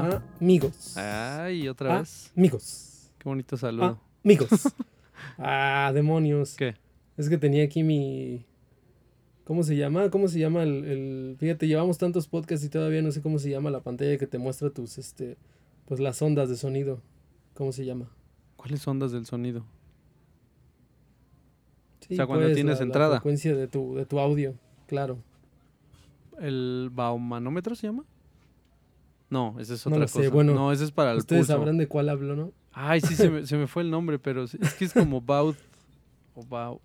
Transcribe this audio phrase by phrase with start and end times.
[0.00, 0.96] a amigos.
[0.96, 1.98] Ay, otra Ah.
[2.00, 2.32] vez.
[2.36, 3.10] Amigos.
[3.18, 4.00] Qué bonito saludo.
[4.24, 4.48] Amigos.
[5.38, 6.56] ah, demonios.
[6.56, 6.74] ¿Qué?
[7.16, 8.44] Es que tenía aquí mi.
[9.44, 10.10] ¿Cómo se llama?
[10.10, 13.50] ¿Cómo se llama el, el- Fíjate, llevamos tantos podcasts y todavía no sé cómo se
[13.50, 15.36] llama la pantalla que te muestra tus, este,
[15.86, 17.02] pues las ondas de sonido.
[17.54, 18.08] ¿Cómo se llama?
[18.56, 19.64] ¿Cuáles ondas del sonido?
[22.06, 23.14] Sí, sea, cuando pues, tienes la- entrada.
[23.14, 24.54] La frecuencia de tu, de tu audio,
[24.86, 25.18] claro.
[26.40, 28.04] ¿El baumanómetro se llama?
[29.30, 30.30] No, esa es No otra sé, cosa.
[30.30, 31.52] bueno, no, ese es para el Ustedes pulso.
[31.54, 32.52] sabrán de cuál hablo, ¿no?
[32.72, 35.54] Ay, sí, se me, se me fue el nombre, pero es que es como Baud
[36.34, 36.80] o Bau.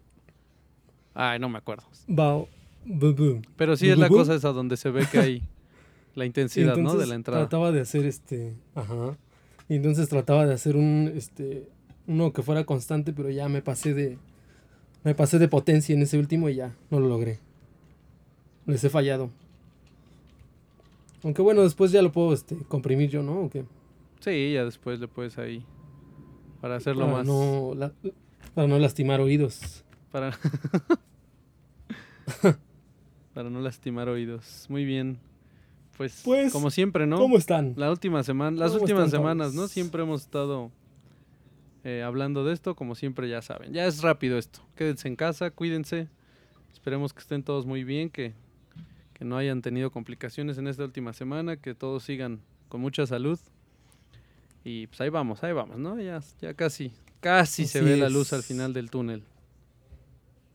[1.14, 1.84] Ay, no me acuerdo.
[2.08, 2.48] Bu.
[3.58, 5.42] Pero sí es la cosa esa donde se ve que hay
[6.14, 6.96] la intensidad, ¿no?
[6.96, 7.42] De la entrada.
[7.42, 8.56] Trataba de hacer este.
[8.76, 9.18] Ajá.
[9.68, 11.12] Y entonces trataba de hacer un.
[11.16, 11.68] Este.
[12.08, 14.18] Uno que fuera constante, pero ya me pasé de.
[15.04, 17.40] Me pasé de potencia en ese último y ya no lo logré.
[18.66, 19.30] Les he fallado.
[21.26, 23.42] Aunque bueno, después ya lo puedo este, comprimir yo, ¿no?
[23.42, 23.66] ¿O qué?
[24.22, 25.66] Sí, ya después le puedes ahí.
[26.62, 27.28] Para hacerlo para más.
[27.28, 27.92] No, la-
[28.54, 29.84] para no lastimar oídos.
[30.12, 30.38] Para.
[33.34, 34.66] para no lastimar oídos.
[34.70, 35.18] Muy bien.
[35.98, 37.18] Pues, Pues, como siempre, ¿no?
[37.18, 37.74] ¿Cómo están?
[37.78, 39.56] La última semana, las ¿Cómo últimas están semanas, todos?
[39.62, 39.68] ¿no?
[39.68, 40.72] Siempre hemos estado
[41.84, 43.74] eh, hablando de esto, como siempre ya saben.
[43.74, 44.60] Ya es rápido esto.
[44.76, 46.08] Quédense en casa, cuídense.
[46.74, 48.34] Esperemos que estén todos muy bien, que,
[49.16, 53.40] que no hayan tenido complicaciones en esta última semana, que todos sigan con mucha salud.
[54.64, 56.00] Y pues ahí vamos, ahí vamos, ¿no?
[56.00, 58.46] Ya, ya casi, casi se Así ve la luz al es.
[58.46, 59.24] final del túnel.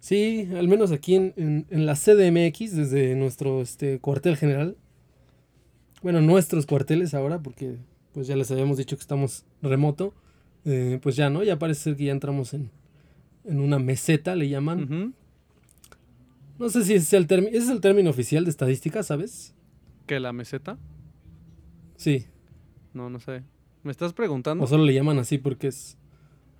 [0.01, 4.77] Sí, al menos aquí en, en- en la CDMX, desde nuestro este, cuartel general.
[6.03, 7.77] Bueno, nuestros cuarteles ahora, porque
[8.13, 10.15] pues ya les habíamos dicho que estamos remoto.
[10.65, 11.43] eh, pues ya, ¿no?
[11.43, 12.71] Ya parece ser que ya entramos en,
[13.45, 14.83] en una meseta, le llaman.
[14.85, 15.13] Ujú.
[16.61, 17.49] No sé si ese es el término.
[17.49, 19.55] ¿Ese es el término oficial de estadística, sabes?
[20.07, 20.79] ¿Qué, la meseta?
[21.97, 22.27] Sí.
[22.93, 23.43] No, no sé.
[23.83, 24.63] ¿Me estás preguntando?
[24.63, 25.97] O solo le llaman así porque es.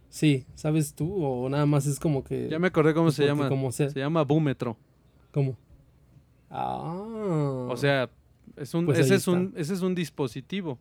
[0.09, 1.23] Sí, ¿sabes tú?
[1.23, 2.49] O nada más es como que.
[2.49, 3.49] ya me acordé cómo se llama.
[3.51, 3.91] Como sea.
[3.91, 4.77] Se llama búmetro.
[5.33, 5.57] ¿Cómo?
[6.49, 7.67] Ah.
[7.69, 8.09] O sea,
[8.57, 10.79] es un, Pues ese, es un, ese es un dispositivo.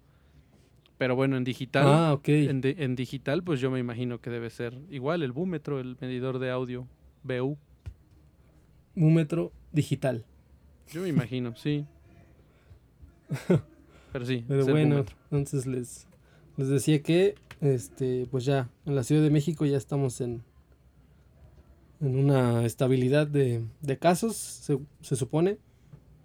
[0.97, 2.27] Pero bueno, en digital, Ah, ok.
[2.29, 6.39] en, en digital, pues yo me imagino que debe ser igual el búmetro, el medidor
[6.39, 6.87] de audio
[7.23, 7.57] BU.
[8.99, 10.25] Múmetro digital.
[10.91, 11.85] Yo me imagino, sí.
[14.11, 16.07] Pero sí, Pero bueno, entonces les,
[16.57, 20.43] les decía que, este, pues ya, en la Ciudad de México ya estamos en,
[22.01, 25.57] en una estabilidad de, de casos, se, se supone.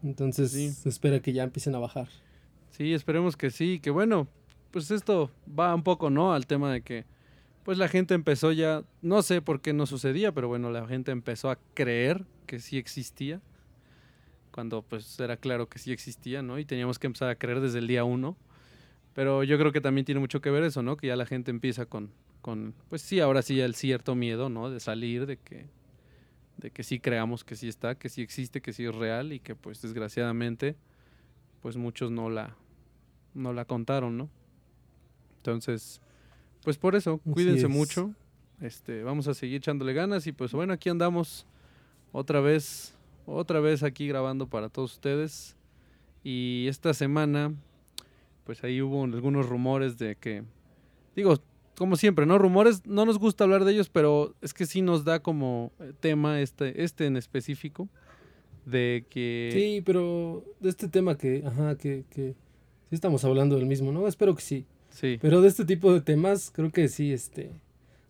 [0.02, 0.70] Entonces Sí.
[0.70, 2.08] se espera que ya empiecen a bajar.
[2.70, 4.26] Sí, esperemos que sí, que bueno,
[4.70, 6.32] pues esto va un poco, ¿no?
[6.34, 7.04] Al tema de que,
[7.64, 11.12] pues la gente empezó ya, no sé por qué no sucedía, pero bueno, la gente
[11.12, 12.24] empezó a creer
[12.54, 13.40] que sí existía,
[14.52, 16.56] cuando pues era claro que sí existía, ¿no?
[16.60, 18.36] Y teníamos que empezar a creer desde el día uno.
[19.12, 20.96] Pero yo creo que también tiene mucho que ver eso, ¿no?
[20.96, 24.70] Que ya la gente empieza con, con pues sí, ahora sí el cierto miedo, ¿no?
[24.70, 25.66] De salir, de que,
[26.58, 29.40] de que sí creamos que sí está, que sí existe, que sí es real y
[29.40, 30.76] que pues desgraciadamente,
[31.60, 32.56] pues muchos no la,
[33.34, 34.30] no la contaron, ¿no?
[35.38, 36.00] Entonces,
[36.62, 37.72] pues por eso, cuídense es.
[37.72, 38.14] mucho.
[38.60, 41.48] Este, vamos a seguir echándole ganas y pues bueno, aquí andamos
[42.14, 42.94] otra vez,
[43.26, 45.56] otra vez aquí grabando para todos ustedes.
[46.22, 47.52] Y esta semana,
[48.44, 50.44] pues ahí hubo algunos rumores de que,
[51.16, 51.40] digo,
[51.76, 52.38] como siempre, ¿no?
[52.38, 56.40] Rumores, no nos gusta hablar de ellos, pero es que sí nos da como tema
[56.40, 57.88] este, este en específico,
[58.64, 59.50] de que...
[59.52, 62.36] Sí, pero de este tema que, ajá, que, que
[62.90, 64.06] sí estamos hablando del mismo, ¿no?
[64.06, 64.66] Espero que sí.
[64.88, 65.18] sí.
[65.20, 67.50] Pero de este tipo de temas, creo que sí, este,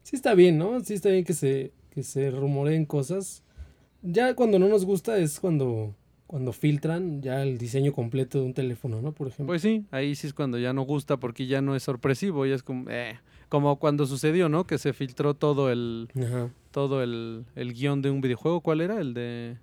[0.03, 0.78] sí está bien, ¿no?
[0.81, 3.44] Sí está bien que se, que se rumoreen cosas.
[4.06, 5.94] Ya cuando no nos gusta es cuando,
[6.26, 9.12] cuando filtran ya el diseño completo de un teléfono, ¿no?
[9.12, 9.47] Por ejemplo.
[9.47, 12.54] Pues sí, ahí sí es cuando ya no gusta porque ya no es sorpresivo, ya
[12.54, 14.66] es como, eh, como cuando sucedió, ¿no?
[14.66, 16.50] Que se filtró todo el, Ajá.
[16.70, 18.61] todo el, el guion de un videojuego.
[18.61, 19.00] ¿Cuál era?
[19.00, 19.56] El de,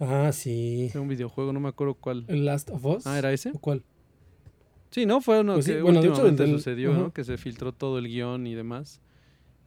[0.00, 0.88] Ah, sí.
[0.92, 2.24] de un videojuego, no me acuerdo cuál.
[2.26, 3.06] ¿El Last of Us?
[3.06, 3.50] Ah, ¿era ese?
[3.54, 3.82] ¿O cuál?
[4.90, 5.20] Sí, ¿no?
[5.20, 6.92] Fue uno Pues sí, que bueno, de hecho, el últimamente sucedió.
[6.92, 7.12] ¿no?
[7.12, 9.00] Que se filtró todo el guion y demás.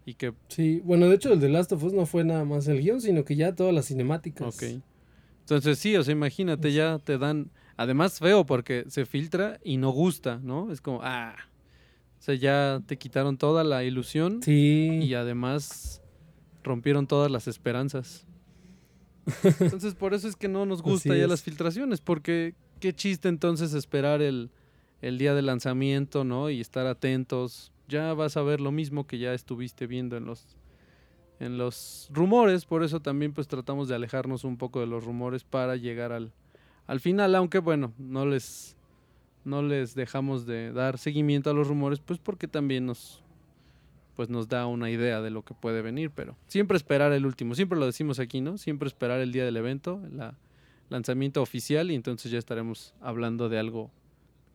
[0.05, 2.67] Y que, Sí, bueno, de hecho el de Last of Us no fue nada más
[2.67, 4.55] el guion, sino que ya todas las cinemáticas.
[4.55, 4.81] ok.
[5.41, 9.89] Entonces sí, o sea, imagínate, ya te dan, además feo porque se filtra y no
[9.91, 10.71] gusta, ¿no?
[10.71, 11.35] Es como, ah,
[12.19, 14.41] o sea, ya te quitaron toda la ilusión.
[14.41, 14.99] Sí.
[15.03, 16.01] y además
[16.63, 18.25] rompieron todas las esperanzas.
[19.59, 23.73] Entonces, por eso es que no nos gusta ya las filtraciones, porque qué chiste entonces
[23.73, 24.51] esperar el,
[25.01, 26.49] el día de lanzamiento, ¿no?
[26.49, 27.71] Y estar atentos.
[27.87, 30.57] Ya vas a ver lo mismo que ya estuviste viendo en los
[31.39, 35.43] en los rumores, por eso también pues tratamos de alejarnos un poco de los rumores
[35.43, 36.31] para llegar al,
[36.87, 38.77] al final, aunque bueno, no les
[39.43, 43.21] no les dejamos de dar seguimiento a los rumores, pues porque también nos
[44.15, 47.53] pues nos da una idea de lo que puede venir, pero siempre esperar el último,
[47.53, 48.57] siempre lo decimos aquí, ¿no?
[48.57, 50.21] Siempre esperar el día del evento, el
[50.89, 53.91] lanzamiento oficial y entonces ya estaremos hablando de algo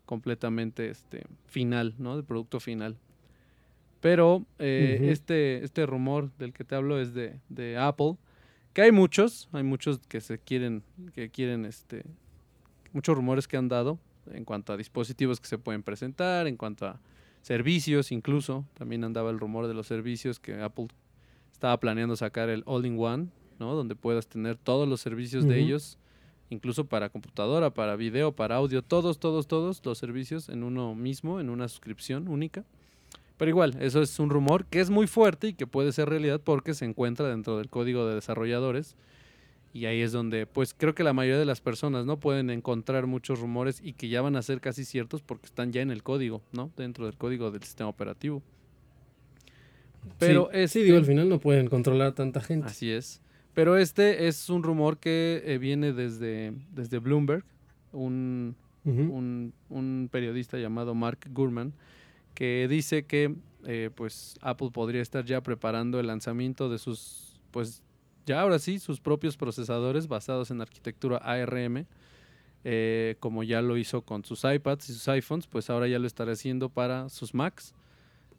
[0.06, 2.16] completamente este, final, ¿no?
[2.16, 2.96] De producto final.
[4.00, 8.16] Pero eh, este, este rumor del que te hablo es de, de, Apple,
[8.72, 10.82] que hay muchos, hay muchos que se quieren,
[11.14, 12.04] que quieren, este,
[12.92, 13.98] muchos rumores que han dado
[14.32, 17.00] en cuanto a dispositivos que se pueden presentar, en cuanto a
[17.42, 20.88] servicios incluso, también andaba el rumor de los servicios que Apple
[21.52, 23.74] estaba planeando sacar el All-in-One, ¿no?
[23.74, 25.98] Donde puedas tener todos los servicios de ellos,
[26.48, 31.38] incluso para computadora, para video, para audio, todos, todos, todos los servicios en uno mismo,
[31.38, 32.64] en una suscripción única.
[33.40, 36.42] Pero igual, eso es un rumor que es muy fuerte y que puede ser realidad
[36.44, 38.96] porque se encuentra dentro del código de desarrolladores.
[39.72, 43.06] Y ahí es donde, pues creo que la mayoría de las personas no pueden encontrar
[43.06, 46.02] muchos rumores y que ya van a ser casi ciertos porque están ya en el
[46.02, 46.70] código, ¿no?
[46.76, 48.42] Dentro del código del sistema operativo.
[50.18, 52.66] Pero sí, digo, al final no pueden controlar tanta gente.
[52.66, 53.22] Así es.
[53.54, 57.44] Pero este es un rumor que eh, viene desde, desde Bloomberg,
[57.92, 58.54] un,
[58.84, 61.72] un, un periodista llamado Mark Gurman
[62.34, 63.34] que dice que
[63.66, 67.82] eh, pues Apple podría estar ya preparando el lanzamiento de sus, pues
[68.26, 71.86] ya ahora sí, sus propios procesadores basados en arquitectura ARM,
[72.64, 76.06] eh, como ya lo hizo con sus iPads y sus iPhones, pues ahora ya lo
[76.06, 77.74] estará haciendo para sus Macs.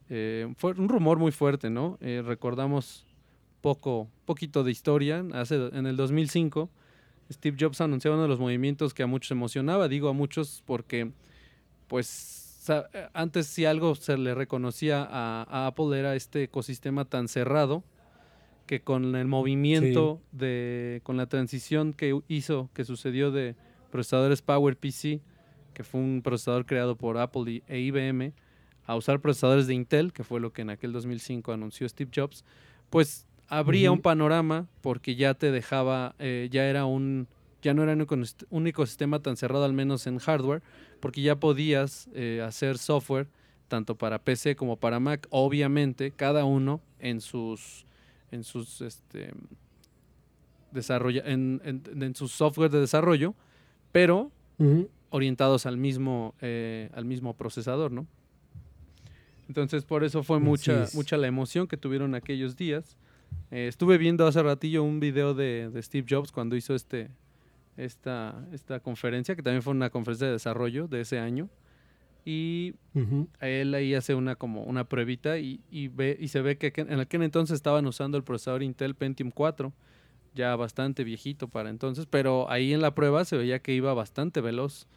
[0.10, 1.98] Eh, fue un rumor muy fuerte, ¿no?
[2.02, 3.06] recordamos
[3.62, 5.24] poco, poquito de historia.
[5.34, 6.70] Hace, en el 2005,
[7.32, 9.88] Steve Jobs anunció uno de los movimientos que a muchos emocionaba.
[9.88, 11.12] Digo a muchos porque,
[11.88, 12.51] pues,
[13.14, 17.84] antes si algo se le reconocía a, Apple era este ecosistema tan cerrado
[18.68, 23.56] que con el movimiento de con la transición que hizo que sucedió de
[23.92, 25.22] procesadores PowerPC
[25.74, 28.34] que fue un procesador creado por Apple e IBM
[28.86, 32.46] a usar procesadores de Intel que fue lo que en aquel 2005 anunció Steve Jobs
[32.90, 37.28] pues habría un panorama porque ya te dejaba eh, ya era un
[37.62, 37.96] ya no era
[38.50, 40.62] un ecosistema tan cerrado al menos en hardware
[41.00, 43.28] porque ya podías eh, hacer software
[43.68, 47.86] tanto para PC como para Mac, obviamente cada uno en sus
[48.30, 49.32] en sus este
[50.72, 53.34] desarrolla en, en, sus software de desarrollo,
[53.92, 54.32] pero
[55.10, 58.08] orientados al mismo eh, al mismo procesador, ¿no?
[59.48, 62.98] Entonces por eso fue mucha mucha la emoción que tuvieron aquellos días.
[63.52, 67.10] Eh, estuve viendo hace ratillo un video de, de Steve Jobs cuando hizo este
[67.84, 71.50] esta, esta conferencia, que también fue una conferencia de desarrollo de ese año.
[72.24, 72.76] Y
[73.40, 77.24] él ahí hace una como una pruebita y, ve, y se ve que en aquel
[77.24, 79.74] entonces estaban usando el procesador Intel Pentium 4,
[80.36, 84.40] ya bastante viejito para entonces, pero ahí en la prueba se veía que iba bastante
[84.40, 84.88] veloz,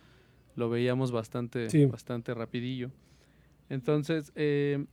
[0.55, 2.91] lo veíamos bastante, bastante rapidillo.
[3.71, 4.85] Entonces, eh,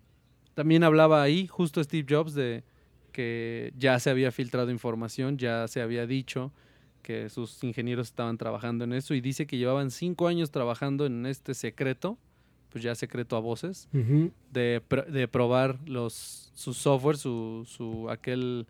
[0.54, 2.64] también hablaba ahí justo Steve Jobs de
[3.12, 6.54] que ya se había filtrado información, ya se había dicho
[7.01, 11.25] que sus ingenieros estaban trabajando en eso y dice que llevaban cinco años trabajando en
[11.25, 12.18] este secreto,
[12.69, 18.65] pues ya secreto a voces, de, de, probar los, su software, su, su aquel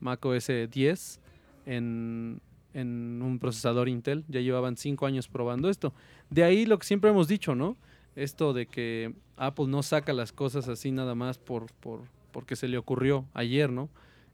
[0.00, 1.20] Mac OS 10
[1.66, 2.40] en,
[2.72, 4.24] en un procesador Intel.
[4.28, 5.94] Ya llevaban cinco años probando esto.
[6.30, 7.76] De ahí lo que siempre hemos dicho, ¿no?
[8.16, 12.02] Esto de que Apple no saca las cosas así nada más por, por
[12.34, 13.88] porque se le ocurrió ayer, ¿no?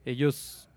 [0.06, 0.69] Ellos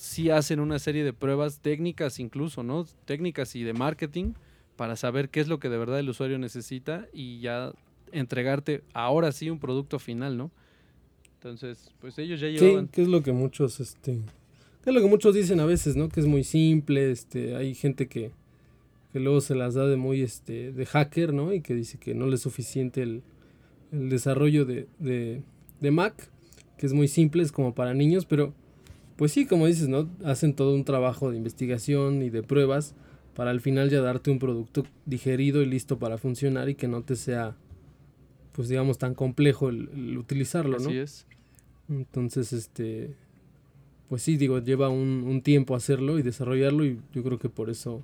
[0.00, 2.86] sí hacen una serie de pruebas técnicas incluso, ¿no?
[3.04, 4.32] Técnicas y de marketing
[4.76, 7.72] para saber qué es lo que de verdad el usuario necesita y ya
[8.10, 10.50] entregarte ahora sí un producto final, ¿no?
[11.34, 12.86] Entonces, pues ellos ya llevaban...
[12.86, 14.20] Sí, que es lo que muchos, este...
[14.82, 16.08] Que es lo que muchos dicen a veces, ¿no?
[16.08, 17.54] Que es muy simple, este...
[17.56, 18.30] Hay gente que,
[19.12, 20.72] que luego se las da de muy, este...
[20.72, 21.52] De hacker, ¿no?
[21.52, 23.22] Y que dice que no le es suficiente el,
[23.92, 25.42] el desarrollo de, de,
[25.80, 26.30] de Mac,
[26.78, 28.54] que es muy simple, es como para niños, pero
[29.20, 30.08] pues sí, como dices, ¿no?
[30.24, 32.94] Hacen todo un trabajo de investigación y de pruebas
[33.34, 37.02] para al final ya darte un producto digerido y listo para funcionar y que no
[37.02, 37.54] te sea,
[38.52, 40.88] pues digamos, tan complejo el, utilizarlo, ¿no?
[40.88, 41.26] Así es.
[41.90, 43.14] Entonces, este,
[44.08, 47.68] pues sí, digo, lleva un, un tiempo hacerlo y desarrollarlo y yo creo que por
[47.68, 48.02] eso,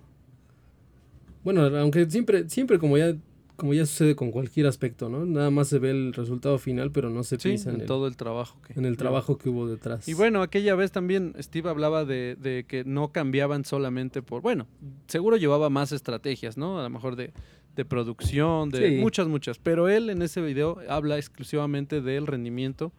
[1.44, 3.16] bueno, aunque siempre, siempre como ya
[3.56, 5.24] como ya sucede con cualquier aspecto, ¿no?
[5.24, 8.60] Nada más se ve el resultado final, pero no se piensa en, todo el trabajo
[8.62, 10.06] que en el trabajo que hubo detrás.
[10.08, 14.66] Y bueno, aquella vez también Steve hablaba de, de, que no cambiaban solamente por, bueno,
[15.06, 16.78] seguro llevaba más estrategias, ¿no?
[16.78, 17.32] A lo mejor de,
[17.76, 22.92] de producción, de muchas, muchas, pero él en ese video habla exclusivamente del rendimiento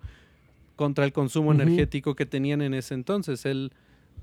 [0.75, 3.45] contra el consumo energético que tenían en ese entonces.
[3.45, 3.71] Él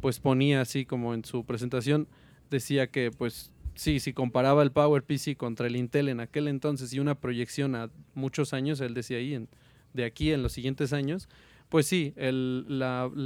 [0.00, 2.08] pues ponía así como en su presentación
[2.50, 7.00] decía que pues sí, si comparaba el PowerPC contra el Intel en aquel entonces y
[7.00, 9.46] una proyección a muchos años, él decía ahí,
[9.92, 11.28] de aquí en los siguientes años,
[11.68, 12.66] pues sí, el,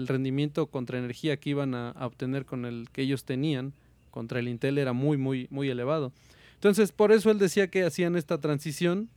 [0.07, 3.75] rendimiento contra energía que iban a, obtener con el que ellos tenían
[4.11, 6.13] contra el Intel era muy, muy, muy elevado.
[6.55, 9.11] Entonces, por eso él decía que hacían esta transición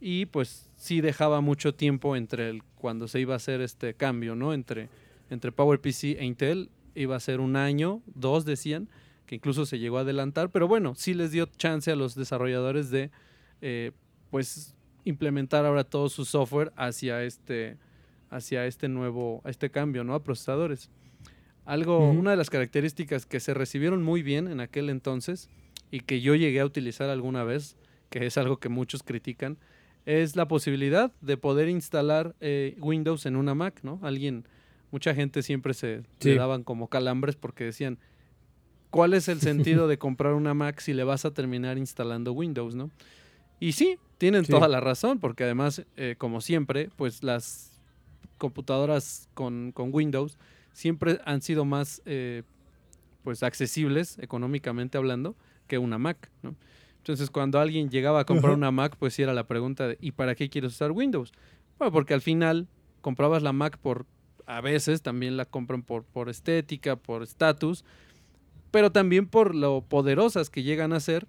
[0.00, 4.34] y pues sí dejaba mucho tiempo entre el, cuando se iba a hacer este cambio,
[4.34, 4.54] ¿no?
[4.54, 4.88] Entre,
[5.28, 8.88] entre PowerPC e Intel, iba a ser un año, dos decían,
[9.30, 12.90] que incluso se llegó a adelantar, pero bueno, sí les dio chance a los desarrolladores
[12.90, 13.12] de,
[13.60, 13.92] eh,
[14.28, 17.76] pues, implementar ahora todo su software hacia este,
[18.28, 20.14] hacia este nuevo, este cambio, ¿no?
[20.14, 20.90] A procesadores.
[21.64, 25.48] Algo, una de las características que se recibieron muy bien en aquel entonces
[25.92, 27.76] y que yo llegué a utilizar alguna vez,
[28.10, 29.58] que es algo que muchos critican,
[30.06, 34.00] es la posibilidad de poder instalar eh, Windows en una Mac, ¿no?
[34.02, 34.48] Alguien,
[34.90, 38.00] mucha gente siempre se le daban como calambres porque decían,
[38.90, 42.74] ¿cuál es el sentido de comprar una Mac si le vas a terminar instalando Windows,
[42.74, 42.90] ¿no?
[43.58, 47.70] Y sí, tienen toda la razón, porque además, eh, como siempre, pues las
[48.38, 50.38] computadoras con, Windows
[50.72, 52.42] siempre han sido más eh,
[53.22, 56.54] pues accesibles económicamente hablando que una Mac, ¿no?
[56.98, 60.12] Entonces, cuando alguien llegaba a comprar una Mac, pues sí era la pregunta de ¿y
[60.12, 61.32] para qué quieres usar Windows?
[61.78, 62.66] Bueno, porque al final
[63.00, 64.04] comprabas la Mac por,
[64.46, 67.84] a veces también la compran por, por estética, por estatus,
[68.70, 71.26] pero también por lo poderosas que llegan a ser,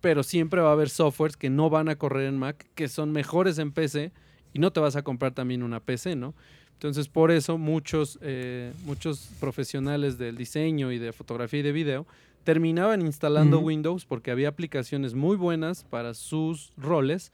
[0.00, 3.12] pero siempre va a haber softwares que no van a correr en Mac, que son
[3.12, 4.12] mejores en PC,
[4.52, 6.34] y no te vas a comprar también una PC, ¿no?
[6.74, 12.06] Entonces, por eso muchos, eh, muchos profesionales del diseño y de fotografía y de video
[12.44, 17.32] terminaban instalando Windows porque había aplicaciones muy buenas para sus roles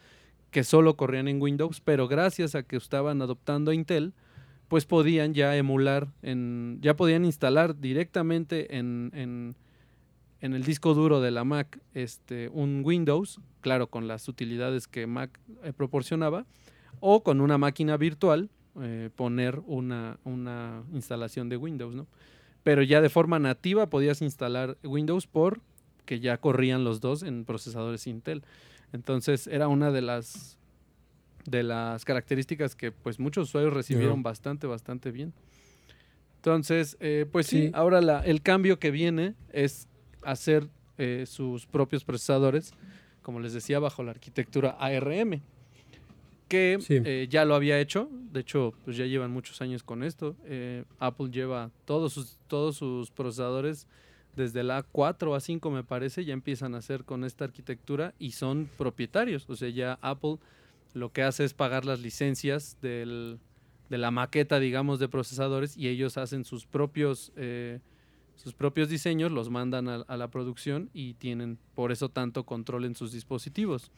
[0.51, 4.13] que solo corrían en Windows, pero gracias a que estaban adoptando a Intel,
[4.71, 11.33] pues podían ya emular, en, ya podían instalar directamente en, en, el disco duro de
[11.33, 16.47] la Mac este, un Windows, claro, con las utilidades que Mac eh, proporcionaba,
[17.01, 18.49] o con una máquina virtual
[18.81, 22.07] eh, poner una, una instalación de Windows, ¿no?
[22.63, 25.61] pero ya de forma nativa podías instalar Windows por
[26.05, 28.45] que ya corrían los dos en procesadores Intel.
[28.93, 30.60] Entonces era una de las
[31.47, 35.33] de las características que pues muchos usuarios recibieron bastante, bastante bien.
[36.37, 39.89] Entonces, eh, pues sí, ahora la, el cambio que viene es
[40.23, 42.73] hacer eh, sus propios procesadores,
[43.23, 45.43] como les decía, bajo la arquitectura ARM
[46.49, 48.09] que eh, ya lo había hecho.
[48.33, 50.35] De hecho, pues ya llevan muchos años con esto.
[50.99, 53.87] Apple lleva todos sus, todos sus procesadores
[54.37, 58.33] desde la 4 a 5 me parece, ya empiezan a hacer con esta arquitectura y
[58.33, 59.49] son propietarios.
[59.49, 60.39] O sea, ya Apple
[60.95, 63.39] lo que hace es pagar las licencias del,
[63.89, 67.81] de la maqueta, digamos, de procesadores y ellos hacen sus propios, eh,
[68.37, 72.85] sus propios diseños, los mandan a, a, la producción y tienen por eso tanto control
[72.85, 73.91] en sus dispositivos.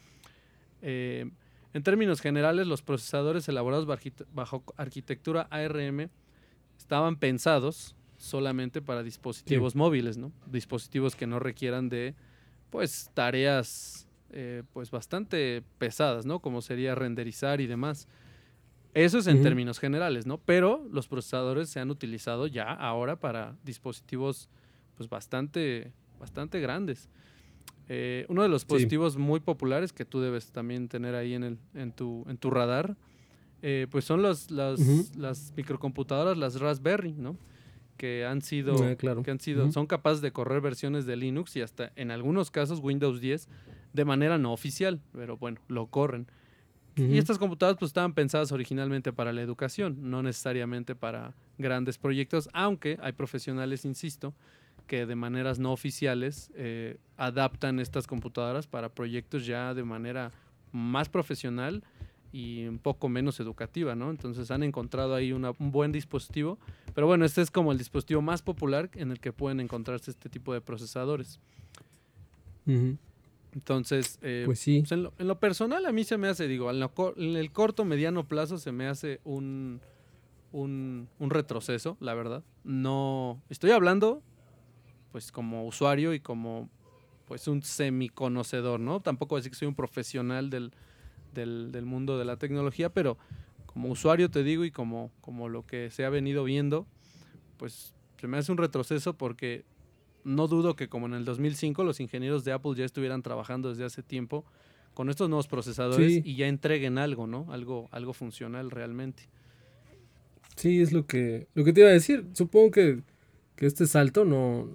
[1.75, 3.87] En términos generales, los procesadores elaborados
[4.33, 6.11] bajo arquitectura ARM
[6.77, 10.33] estaban pensados solamente para dispositivos móviles, ¿no?
[10.47, 12.15] Dispositivos que no requieran de,
[12.71, 16.41] pues, tareas, eh, pues, bastante pesadas, ¿no?
[16.41, 18.09] Como sería renderizar y demás.
[18.95, 20.39] Eso es en términos generales, ¿no?
[20.39, 24.49] Pero los procesadores se han utilizado ya ahora para dispositivos,
[24.97, 27.09] pues, bastante, bastante grandes.
[27.89, 31.59] Eh, uno de los dispositivos muy populares que tú debes también tener ahí en, el,
[31.75, 32.97] en, tu, en tu radar,
[33.61, 37.37] eh, pues son los, las, las microcomputadoras, las Raspberry, ¿no?
[37.97, 41.61] Que han sido, ah, que han sido, son capaces de correr versiones de Linux y
[41.61, 43.49] hasta en algunos casos Windows 10
[43.93, 46.27] de manera no oficial, pero bueno, lo corren.
[46.95, 52.51] Y estas computadoras pues estaban pensadas originalmente para la educación, no necesariamente para grandes proyectos,
[52.53, 54.35] aunque hay profesionales, insisto,
[54.87, 60.33] que de maneras no oficiales eh, adaptan estas computadoras para proyectos ya de manera
[60.71, 61.83] más profesional
[62.31, 64.11] y un poco menos educativa, ¿no?
[64.11, 66.59] Entonces han encontrado ahí un buen dispositivo,
[66.95, 70.29] pero bueno, este es como el dispositivo más popular en el que pueden encontrarse este
[70.29, 71.41] tipo de procesadores.
[73.55, 74.81] Entonces, eh, pues sí.
[74.81, 78.59] Pues en, lo, personal a mí se me hace, digo, en, el corto, mediano plazo
[78.59, 79.81] se me hace un,
[80.53, 82.43] un, un retroceso, la verdad.
[82.65, 84.23] No, estoy hablando
[85.13, 86.71] pues como usuario y como
[87.27, 89.01] pues un semiconocedor, ¿no?
[89.01, 90.73] Tampoco decir que soy un profesional del,
[91.33, 93.17] del, mundo de la tecnología, pero
[93.67, 96.87] como usuario te digo y como, como lo que se ha venido viendo,
[97.59, 99.65] pues se me hace un retroceso porque
[100.25, 103.85] no dudo que como en el 2005 los ingenieros de Apple ya estuvieran trabajando desde
[103.85, 104.45] hace tiempo
[104.95, 107.47] con estos nuevos procesadores y ya entreguen algo, ¿no?
[107.51, 109.25] Algo, algo funcional realmente.
[110.57, 112.25] Sí, es lo que, lo que te iba a decir.
[112.35, 113.01] Supongo que,
[113.57, 114.69] que este salto no,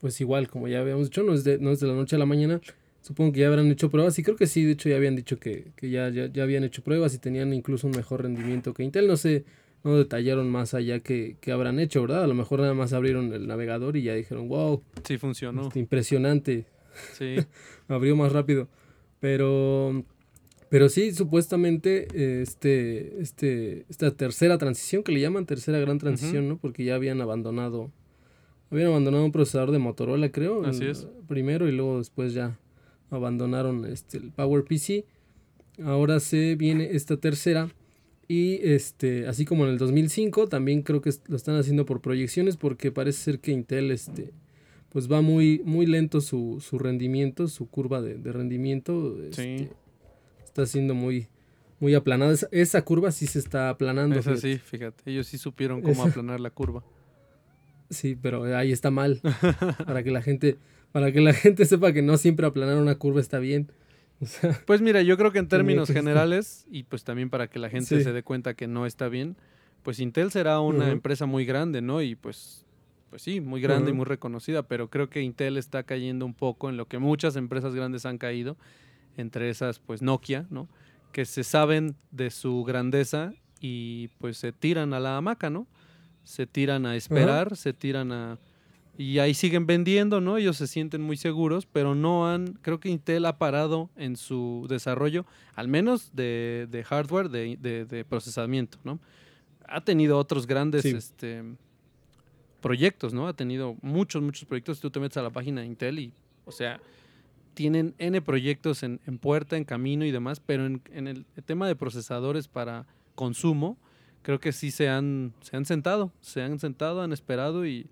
[0.00, 2.18] pues igual, como ya habíamos dicho, no es de, no es de la noche a
[2.18, 2.60] la mañana.
[3.02, 5.38] Supongo que ya habrán hecho pruebas y creo que sí, de hecho ya habían dicho
[5.38, 8.82] que, que ya, ya, ya habían hecho pruebas y tenían incluso un mejor rendimiento que
[8.84, 9.06] Intel.
[9.06, 9.44] No sé,
[9.88, 12.24] no detallaron más allá que, que habrán hecho, ¿verdad?
[12.24, 15.62] A lo mejor nada más abrieron el navegador y ya dijeron, wow, Sí funcionó.
[15.68, 16.66] este, impresionante,
[17.16, 17.36] Sí.
[17.88, 18.68] abrió más rápido.
[19.20, 20.04] Pero,
[20.68, 26.48] pero sí, supuestamente, eh, este, este, esta tercera transición, que le llaman tercera gran transición,
[26.48, 26.58] ¿no?
[26.58, 27.90] Porque ya habían abandonado,
[28.70, 30.64] habían abandonado un procesador de Motorola, creo.
[30.64, 31.06] Así en- es.
[31.26, 32.58] Primero y luego después ya
[33.10, 35.04] abandonaron este, el PowerPC.
[35.84, 37.70] Ahora se viene esta tercera.
[38.30, 42.56] Y este, así como en el 2005, también creo que lo están haciendo por proyecciones
[42.58, 44.32] porque parece ser que Intel este,
[44.90, 49.16] pues va muy, muy lento su, su rendimiento, su curva de, de rendimiento.
[49.24, 49.70] este,
[50.44, 51.28] Está siendo muy,
[51.80, 52.32] muy aplanada.
[52.32, 54.18] Esa, esa curva sí se está aplanando.
[54.18, 54.38] Es fíjate.
[54.52, 55.10] así, fíjate.
[55.10, 56.84] Ellos sí supieron cómo Esa- aplanar la curva.
[57.90, 59.20] Sí, pero ahí está mal.
[59.86, 60.58] para que la gente,
[60.92, 63.70] para que la gente sepa que no siempre aplanar una curva está bien.
[64.20, 67.48] O sea, Pues mira, yo creo que en términos que generales, y pues también para
[67.48, 68.02] que la gente Sí.
[68.02, 69.36] se dé cuenta que no está bien,
[69.82, 72.02] pues Intel será una empresa muy grande, ¿no?
[72.02, 72.66] Y pues,
[73.10, 76.68] pues sí, muy grande y muy reconocida, pero creo que Intel está cayendo un poco
[76.68, 78.56] en lo que muchas empresas grandes han caído,
[79.16, 80.68] entre esas pues Nokia, ¿no?
[81.12, 85.66] Que se saben de su grandeza y pues se tiran a la hamaca, ¿no?
[86.24, 88.38] Se tiran a esperar, se tiran a...
[89.00, 90.36] Y ahí siguen vendiendo, ¿no?
[90.38, 94.66] Ellos se sienten muy seguros, pero no han, creo que Intel ha parado en su
[94.68, 95.24] desarrollo,
[95.54, 98.98] al menos de, de hardware, de, de- de procesamiento, ¿no?
[99.68, 100.90] Ha tenido otros grandes Sí.
[100.96, 101.44] este,
[102.60, 103.28] proyectos, ¿no?
[103.28, 104.80] Ha tenido muchos, muchos proyectos.
[104.80, 106.12] Tú te metes a la página de Intel y,
[106.44, 106.80] o sea,
[107.54, 111.66] tienen N proyectos en, en puerta, en camino y demás, pero en, en el tema
[111.68, 113.76] de procesadores para consumo,
[114.22, 117.86] creo que sí se han, se han sentado, se han sentado, han esperado y,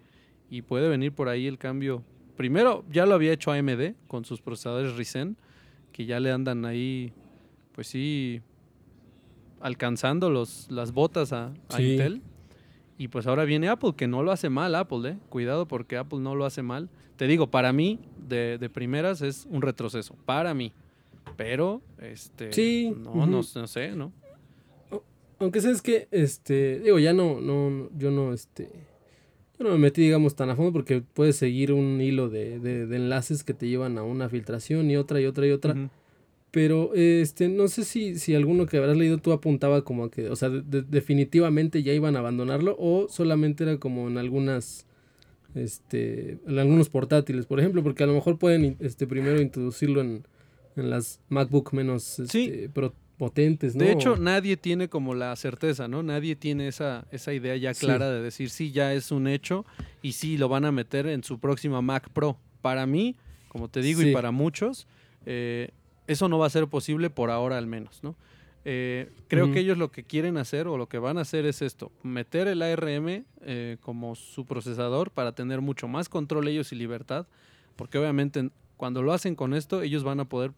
[0.50, 2.02] y puede venir por ahí el cambio.
[2.37, 5.37] Primero, ya lo había hecho AMD con sus procesadores Ryzen,
[5.93, 7.13] que ya le andan ahí,
[7.73, 8.43] pues sí,
[9.61, 11.93] alcanzando los, las botas a, a Sí.
[11.93, 12.23] Intel.
[12.99, 15.19] Y pues ahora viene Apple, que no lo hace mal Apple, ¿eh?
[15.28, 16.89] Cuidado porque Apple no lo hace mal.
[17.17, 20.15] Te digo, para mí, de, de primeras, es un retroceso.
[20.25, 20.73] Para mí.
[21.37, 22.52] Pero, este...
[22.52, 24.13] Sí, No, no, no sé, ¿no?
[25.39, 28.71] aunque sabes que, este, digo, ya no, no, yo no, este,
[29.58, 32.86] yo no me metí, digamos, tan a fondo porque puedes seguir un hilo de, de,
[32.86, 35.90] de enlaces que te llevan a una filtración y otra y otra y otra.
[36.50, 40.30] Pero este, no sé si, si alguno que habrás leído tú apuntaba como a que,
[40.30, 44.86] o sea, de- de- definitivamente ya iban a abandonarlo o solamente era como en algunas,
[45.54, 50.25] este, en algunos portátiles, por ejemplo, porque a lo mejor pueden este, primero introducirlo en,
[50.76, 52.45] en las MacBook menos Sí.
[52.45, 53.85] este, pro- potentes, ¿no?
[53.85, 56.02] De hecho, nadie tiene como la certeza, ¿no?
[56.02, 57.87] Nadie tiene esa, esa idea ya Sí.
[57.87, 59.65] clara de decir, sí, ya es un hecho
[60.02, 62.39] y sí, lo van a meter en su próxima Mac Pro.
[62.63, 63.17] Para mí,
[63.49, 64.87] como te digo, y para muchos,
[65.25, 65.71] eh,
[66.07, 68.17] eso no va a ser posible por ahora al menos, ¿no?
[68.69, 71.63] Eh, creo que ellos lo que quieren hacer o lo que van a hacer es
[71.63, 76.75] esto, meter el ARM eh, como su procesador para tener mucho más control ellos y
[76.76, 77.29] libertad,
[77.76, 80.52] porque obviamente cuando lo hacen con esto, ellos van a poder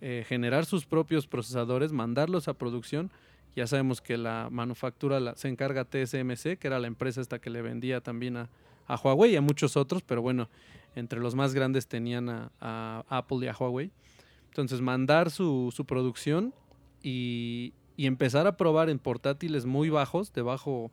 [0.00, 3.10] eh, generar sus propios procesadores, mandarlos a producción.
[3.56, 7.62] Ya sabemos que la manufactura se encarga TSMC, que era la empresa esta que le
[7.62, 8.48] vendía también a,
[8.86, 10.48] a Huawei y a muchos otros, pero bueno,
[10.94, 13.90] entre los más grandes tenían a, a Apple y a Huawei.
[14.46, 16.54] Entonces, mandar su, su producción
[17.02, 20.90] y, y empezar a probar en portátiles muy bajos, de bajo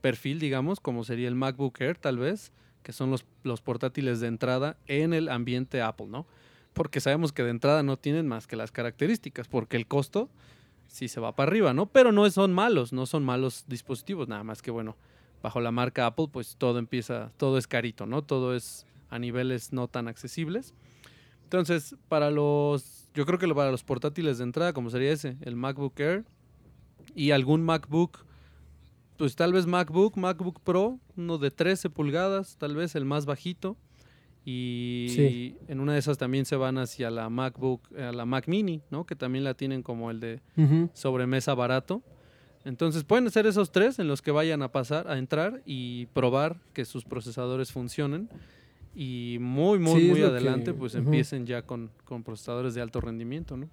[0.00, 4.28] perfil, digamos, como sería el MacBook Air tal vez, que son los, los portátiles de
[4.28, 6.26] entrada en el ambiente Apple, ¿no?
[6.72, 10.30] Porque sabemos que de entrada no tienen más que las características, porque el costo
[10.86, 11.86] sí se va para arriba, ¿no?
[11.86, 14.96] Pero no son malos, no son malos dispositivos, nada más que bueno,
[15.42, 18.22] bajo la marca Apple, pues todo empieza, todo es carito, ¿no?
[18.22, 20.74] Todo es a niveles no tan accesibles.
[21.44, 25.56] Entonces, para los, yo creo que para los portátiles de entrada, como sería ese, el
[25.56, 26.24] MacBook Air
[27.14, 28.24] y algún MacBook,
[29.16, 33.76] pues tal vez MacBook, MacBook Pro, uno de 13 pulgadas, tal vez el más bajito.
[34.52, 35.56] Y Sí.
[35.68, 39.04] en una de esas también se van hacia la MacBook, a la Mac Mini, ¿no?
[39.06, 40.90] Que también la tienen como el de Ujú.
[40.92, 42.02] sobremesa barato.
[42.64, 46.56] Entonces pueden ser esos tres en los que vayan a pasar, a entrar y probar
[46.72, 48.28] que sus procesadores funcionen.
[48.94, 53.00] Y muy, muy, Sí, muy adelante, que- pues empiecen ya con, con procesadores de alto
[53.00, 53.68] rendimiento, ¿no?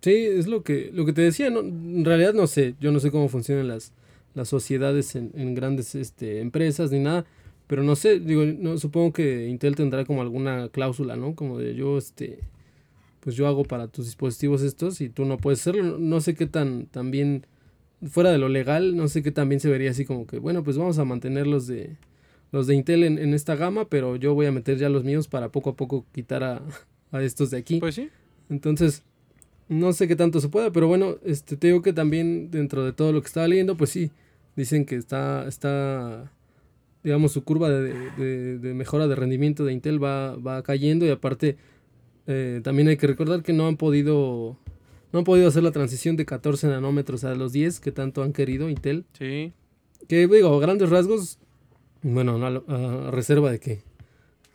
[0.00, 1.60] Sí, es lo que, lo que te decía, ¿no?
[1.60, 3.92] en realidad no sé, yo no sé cómo funcionan las,
[4.34, 7.24] las sociedades en, en grandes este, empresas ni nada,
[7.72, 11.34] pero no sé, digo, no, supongo que Intel tendrá como alguna cláusula, ¿no?
[11.34, 12.40] Como de yo, este,
[13.20, 16.44] pues yo hago para tus dispositivos estos y tú no puedes hacerlo, no, sé qué
[16.44, 17.46] tan, tan bien,
[18.06, 20.62] fuera de lo legal, no sé qué tan bien se vería así como que, bueno,
[20.62, 21.96] pues vamos a mantenerlos de,
[22.50, 25.26] los de Intel en, en esta gama, pero yo voy a meter ya los míos
[25.26, 26.60] para poco a poco quitar a,
[27.10, 27.80] a estos de aquí.
[27.80, 28.10] Pues sí.
[28.50, 29.02] Entonces,
[29.70, 32.92] no sé qué tanto se pueda, pero bueno, este, te digo que también dentro de
[32.92, 34.10] todo lo que estaba leyendo, pues sí,
[34.56, 36.30] dicen que está, está
[37.04, 41.10] digamos, su curva de, de- de mejora de rendimiento de Intel va, va cayendo y
[41.10, 41.56] aparte
[42.26, 44.56] eh, también hay que recordar que no han podido
[45.12, 48.32] no han podido hacer la transición de 14 nanómetros a los 10 que tanto han
[48.32, 49.04] querido Intel.
[49.18, 49.52] Sí.
[50.08, 51.38] Que digo, a grandes rasgos,
[52.02, 53.82] bueno, a reserva de que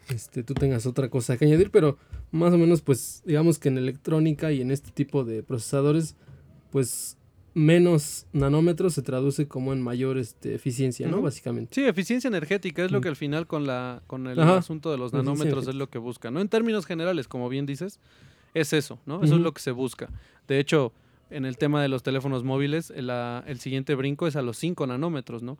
[0.09, 1.97] este, tú tengas otra cosa que añadir, pero
[2.31, 6.15] más o menos, pues, digamos que en electrónica y en este tipo de procesadores,
[6.71, 7.16] pues,
[7.57, 11.21] menos nanómetros se traduce como en mayor este, eficiencia, ¿no?
[11.21, 11.73] Básicamente.
[11.73, 13.01] Sí, eficiencia energética es lo Mm.
[13.01, 15.97] que al final con la con el Ajá, asunto de los nanómetros es lo que
[15.97, 16.39] busca, ¿no?
[16.39, 17.99] En términos generales, como bien dices,
[18.53, 19.23] es eso, ¿no?
[19.23, 20.09] Eso es lo que se busca.
[20.47, 20.93] De hecho,
[21.31, 24.57] en el tema de los teléfonos móviles, el, la- el siguiente brinco es a los
[24.57, 25.57] 5 nanómetros, ¿no?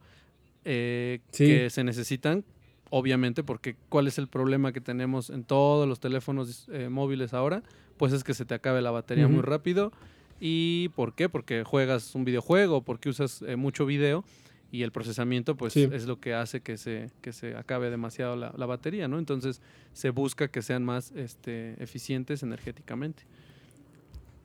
[0.65, 1.45] Eh, Sí.
[1.45, 2.43] Que se necesitan,
[2.91, 7.63] obviamente, porque ¿cuál es el problema que tenemos en todos los teléfonos eh, móviles ahora?
[7.97, 9.91] Pues es que se te acabe la batería muy rápido.
[10.39, 11.29] ¿Y por qué?
[11.29, 14.23] Porque juegas un videojuego, porque usas eh, mucho video
[14.71, 15.87] y el procesamiento pues Sí.
[15.91, 19.17] es lo que hace que se, que se acabe demasiado la, la batería, ¿no?
[19.17, 19.61] Entonces
[19.93, 23.23] se busca que sean más este, eficientes energéticamente.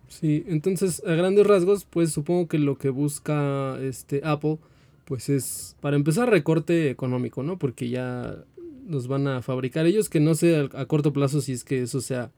[0.09, 4.59] Sí, entonces, a grandes rasgos, pues supongo que lo que busca este Apple,
[5.07, 7.59] pues es, para empezar, recorte económico, ¿no?
[7.59, 8.37] Porque ya
[8.87, 12.00] los van a fabricar ellos, que no sé a corto plazo si es que eso
[12.02, 12.31] sea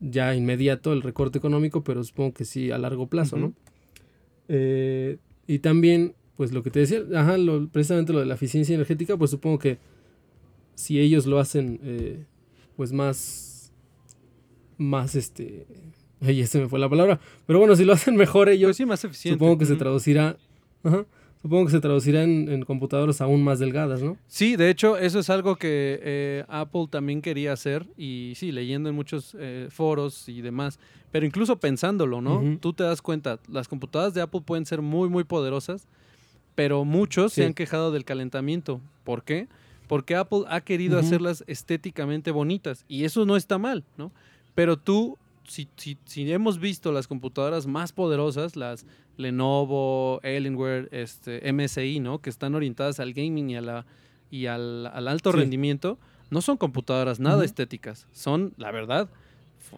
[0.00, 3.52] ya inmediato el recorte económico, pero supongo que sí a largo plazo, ¿no?
[4.48, 8.74] Eh, y también, pues lo que te decía, ajá, lo- precisamente lo de la eficiencia
[8.74, 9.78] energética, pues supongo que
[10.74, 12.24] si ellos lo hacen, eh,
[12.76, 13.72] pues más,
[14.76, 15.66] más este,
[16.20, 18.86] ay, se me fue la palabra, pero bueno, si lo hacen mejor ellos, Pues sí,
[18.86, 19.36] más eficiente.
[19.38, 20.36] supongo que se traducirá,
[20.82, 21.06] ajá,
[21.44, 24.16] supongo que se traducirá en, en computadoras aún más delgadas, ¿no?
[24.28, 28.88] Sí, de hecho, eso es algo que eh, Apple también quería hacer y sí, leyendo
[28.88, 30.78] en muchos eh, foros y demás,
[31.12, 32.56] pero incluso pensándolo, ¿no?
[32.60, 35.86] Tú te das cuenta, las computadoras de Apple pueden ser muy, muy poderosas,
[36.54, 38.80] pero muchos se han quejado del calentamiento.
[39.04, 39.46] ¿Por qué?
[39.86, 44.12] Porque Apple ha querido hacerlas estéticamente bonitas y eso no está mal, ¿no?
[44.54, 51.52] Pero tú, si, si, si hemos visto las computadoras más poderosas, las Lenovo, Alienware, este,
[51.52, 52.20] MSI, ¿no?
[52.20, 53.86] Que están orientadas al gaming y, a la,
[54.30, 55.38] y al, al alto Sí.
[55.38, 55.98] rendimiento,
[56.30, 58.06] no son computadoras nada estéticas.
[58.12, 59.08] Son, la verdad,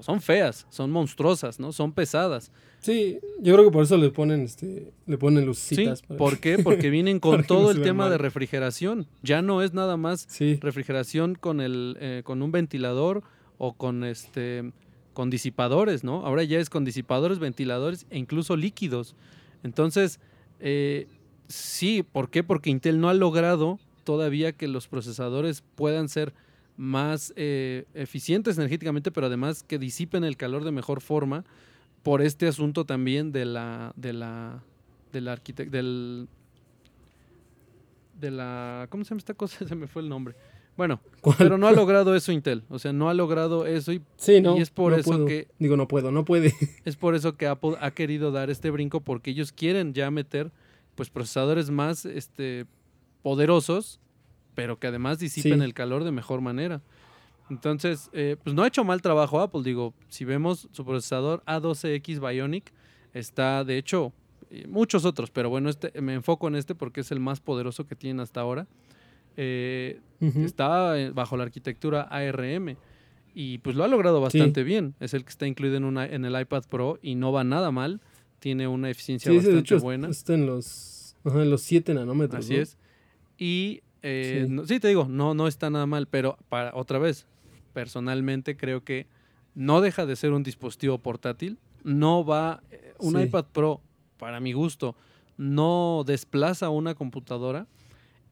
[0.00, 1.72] son feas, son monstruosas, ¿no?
[1.72, 2.50] Son pesadas.
[2.80, 5.46] Sí, yo creo que por eso le ponen, este, le ponen ¿Sí?
[5.46, 6.02] lucecitas.
[6.02, 6.58] ¿Por qué?
[6.58, 9.06] Porque vienen con todo el tema de refrigeración.
[9.22, 13.22] Ya no es nada más Sí, refrigeración con el eh, con un ventilador
[13.58, 14.72] o con este
[15.16, 16.26] con disipadores, ¿no?
[16.26, 19.16] Ahora ya es con disipadores, ventiladores e incluso líquidos.
[19.62, 20.20] Entonces,
[20.60, 21.06] eh,
[21.48, 22.44] sí, ¿por qué?
[22.44, 26.34] Porque Intel no ha logrado todavía que los procesadores puedan ser
[26.76, 31.46] más eh, eficientes energéticamente, pero además que disipen el calor de mejor forma
[32.02, 34.62] por este asunto también de la de la
[35.14, 36.28] de la del
[38.20, 39.64] de la ¿cómo se llama esta cosa?
[39.66, 40.34] Se me fue el nombre.
[40.76, 41.36] Bueno, ¿cuál?
[41.38, 44.56] pero no ha logrado eso Intel, o sea, no ha logrado eso y Sí, no,
[44.58, 45.26] y es por no eso puedo.
[45.26, 46.52] que- Digo, no puedo, no puede.
[46.84, 50.52] es por eso que Apple ha querido dar este brinco porque ellos quieren ya meter
[50.94, 52.66] pues procesadores más este
[53.22, 54.00] poderosos,
[54.54, 55.64] pero que además disipen Sí.
[55.64, 56.80] el calor de mejor manera.
[57.50, 62.18] Entonces, eh, pues no ha hecho mal trabajo Apple, digo, si vemos su procesador A12X
[62.20, 62.72] Bionic
[63.14, 64.12] está de hecho
[64.50, 67.86] eh, muchos otros, pero bueno, este me enfoco en este porque es el más poderoso
[67.86, 68.66] que tienen hasta ahora.
[69.36, 70.00] Eh,
[70.44, 72.76] está eh, bajo la arquitectura ARM
[73.34, 74.94] y pues lo ha logrado bastante bien.
[75.00, 77.70] Es el que está incluido en, una, en el iPad Pro y no va nada
[77.70, 78.00] mal.
[78.38, 80.08] Tiene una eficiencia Sí, bastante de hecho buena.
[80.08, 82.44] está en los, ajá, en los 7 nanómetros.
[82.44, 82.60] Así ¿no?
[82.60, 82.78] es.
[83.38, 84.52] Y eh, Sí.
[84.52, 87.26] no- sí, te digo, no, no está nada mal, pero para otra vez,
[87.72, 89.06] personalmente creo que
[89.54, 91.58] no deja de ser un dispositivo portátil.
[91.84, 93.80] No va, eh, un iPad Pro,
[94.16, 94.96] para mi gusto,
[95.36, 97.66] no desplaza una computadora.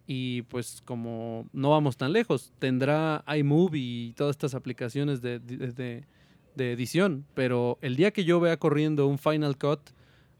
[0.06, 5.72] Y pues como no vamos tan lejos, tendrá iMovie y todas estas aplicaciones de, de-
[5.72, 6.04] de-
[6.56, 9.80] de edición, pero el día que yo vea corriendo un Final Cut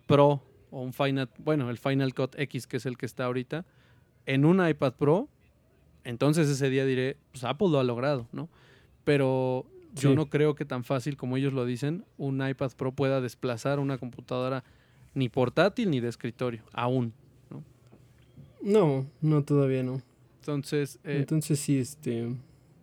[0.06, 3.64] Pro o un Final, bueno, el Final Cut X, que es el que está ahorita,
[4.26, 5.28] en un iPad Pro,
[6.04, 8.48] entonces ese día diré, pues Apple lo ha logrado, ¿no?
[9.04, 10.14] Pero yo Sí.
[10.16, 13.98] no creo que tan fácil como ellos lo dicen, un iPad Pro pueda desplazar una
[13.98, 14.62] computadora
[15.14, 17.12] ni portátil ni de escritorio, aún.
[18.64, 20.00] No, no, todavía no.
[20.40, 22.34] Entonces, eh, Entonces sí, este...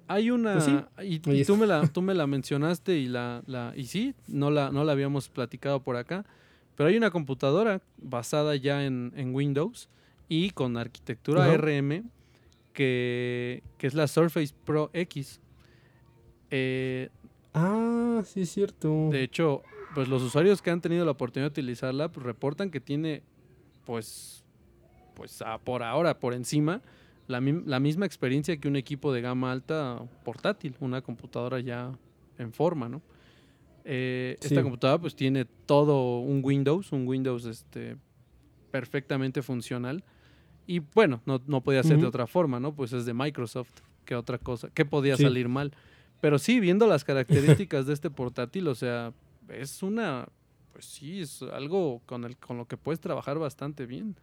[0.07, 0.53] hay una...
[0.53, 4.15] pues sí, y, tú, me la, tú me la mencionaste y la, la y sí,
[4.27, 6.25] no la, no la habíamos platicado por acá,
[6.75, 9.89] pero hay una computadora basada ya en, en Windows
[10.29, 11.53] y con arquitectura Ajá.
[11.53, 12.09] ARM
[12.73, 15.41] que, que es la Surface Pro X.
[16.49, 17.09] Eh,
[17.53, 19.09] ah, sí, es cierto.
[19.11, 19.63] De hecho,
[19.93, 23.23] pues los usuarios que han tenido la oportunidad de utilizarla pues, reportan que tiene,
[23.85, 24.40] pues,
[25.21, 26.81] pues por ahora, por encima,
[27.27, 31.91] la, la, misma experiencia que un equipo de gama alta portátil, una computadora ya
[32.39, 33.03] en forma, ¿no?
[33.85, 37.97] Eh, esta computadora pues tiene todo un Windows, un Windows este,
[38.71, 40.03] perfectamente funcional.
[40.65, 42.73] Y bueno, no, no podía ser de otra forma, ¿no?
[42.73, 45.71] Pues es de Microsoft, que otra cosa, ¿qué podía salir mal?
[46.19, 49.13] Pero sí, viendo las características de este portátil, o sea,
[49.49, 50.27] es una,
[50.73, 54.15] pues sí, es algo con, el, con lo que puedes trabajar bastante bien.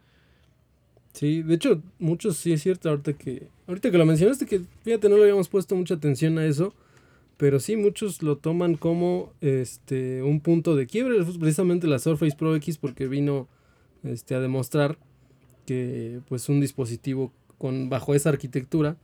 [1.13, 5.09] Sí, de hecho, muchos sí es cierto, ahorita que, ahorita que lo mencionaste, que fíjate,
[5.09, 6.73] no le habíamos puesto mucha atención a eso,
[7.37, 12.55] pero sí muchos lo toman como este un punto de quiebre, precisamente la Surface Pro
[12.55, 13.47] X, porque vino
[14.03, 14.97] este, a demostrar
[15.65, 18.97] que pues un dispositivo con bajo esa arquitectura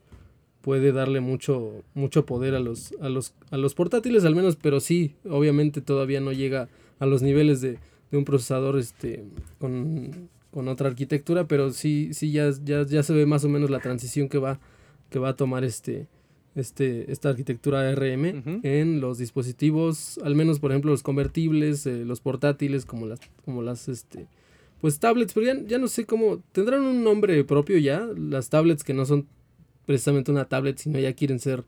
[0.62, 4.80] puede darle mucho, mucho poder a los, a, los, a los portátiles al menos, pero
[4.80, 7.78] sí, obviamente todavía no llega a los niveles de,
[8.10, 9.24] de un procesador este,
[9.60, 13.70] con, con, otra arquitectura, pero sí, sí ya, ya, ya, se ve más o menos
[13.70, 14.60] la transición que va,
[15.10, 16.08] que va a tomar este,
[16.56, 22.22] este, esta arquitectura ARM en los dispositivos, al menos por ejemplo los convertibles, eh, los
[22.22, 24.28] portátiles, como las, como las este,
[24.82, 28.84] pues tablets, pero ya, ya no sé cómo, tendrán un nombre propio ya, las tablets
[28.84, 29.28] que no son
[29.86, 31.64] precisamente una tablet, sino ya quieren ser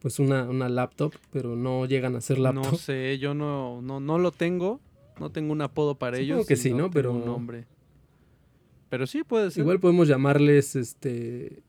[0.00, 2.72] pues una, una laptop, pero no llegan a ser laptop.
[2.72, 4.80] No sé, yo no, no, no lo tengo,
[5.18, 6.46] no tengo un apodo para ellos.
[6.46, 6.90] que sí, ¿no?
[6.90, 7.66] Pero un nombre.
[8.88, 9.62] Pero sí puede ser.
[9.62, 11.62] Igual podemos llamarles este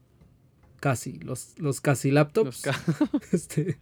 [0.80, 2.64] casi, los, los casi laptops.
[3.32, 3.78] este,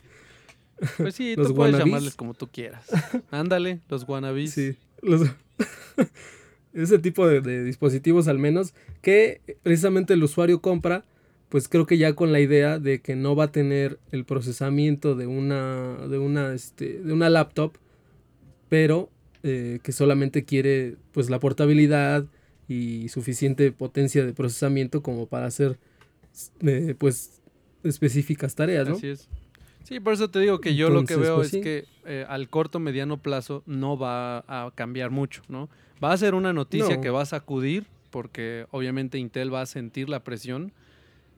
[0.97, 2.85] pues sí, tú puedes llamarles como tú quieras.
[3.31, 4.51] Ándale, los wannabes.
[4.51, 4.75] Sí,
[6.73, 11.05] ese tipo de dispositivos al menos que precisamente el usuario compra
[11.49, 15.15] pues creo que ya con la idea de que no va a tener el procesamiento
[15.15, 17.73] de una, de una, este, de una laptop,
[18.69, 19.09] pero
[19.43, 22.25] eh, que solamente quiere pues la portabilidad
[22.67, 25.77] y suficiente potencia de procesamiento como para hacer
[26.61, 27.41] eh, pues
[27.83, 28.95] específicas tareas, ¿no?
[28.95, 29.29] Así es.
[29.83, 32.49] Sí, por eso te digo que yo lo que veo pues es que eh, al
[32.49, 35.69] corto mediano plazo no va a cambiar mucho, ¿no?
[36.03, 40.09] Va a ser una noticia que va a sacudir porque obviamente Intel va a sentir
[40.09, 40.73] la presión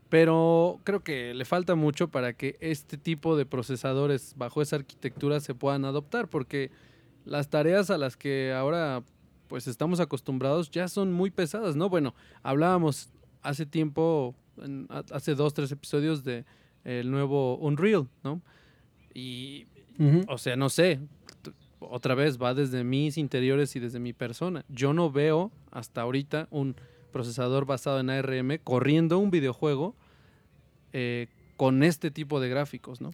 [0.09, 5.39] pero creo que le falta mucho para que este tipo de procesadores bajo esa arquitectura
[5.39, 6.71] se puedan adoptar, porque
[7.25, 9.03] las tareas a las que ahora
[9.49, 11.89] pues estamos acostumbrados ya son muy pesadas, ¿no?
[11.89, 13.09] Bueno, hablábamos
[13.41, 14.35] hace tiempo,
[15.11, 16.45] hace dos, tres episodios de
[16.85, 18.41] el nuevo Unreal, ¿no?
[19.13, 19.65] Y,
[20.27, 20.99] o sea, no sé,
[21.79, 24.63] otra vez va desde mis interiores y desde mi persona.
[24.69, 26.75] Yo no veo hasta ahorita un
[27.11, 29.95] procesador basado en ARM corriendo un videojuego
[30.93, 33.11] eh, con este tipo de gráficos, ¿no?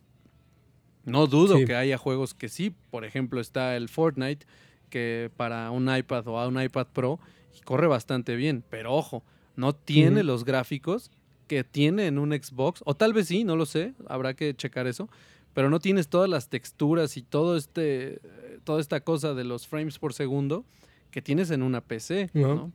[1.05, 4.45] No dudo que haya juegos que sí, por ejemplo está el Fortnite,
[4.89, 7.19] que para un iPad o a un iPad Pro
[7.63, 9.23] corre bastante bien, pero ojo,
[9.55, 11.11] no tiene los gráficos
[11.47, 14.87] que tiene en un Xbox, o tal vez sí, no lo sé, habrá que checar
[14.87, 15.09] eso,
[15.53, 18.19] pero no tienes todas las texturas y todo este,
[18.63, 20.65] toda esta cosa de los frames por segundo
[21.11, 22.71] que tienes en una PC, ¿no?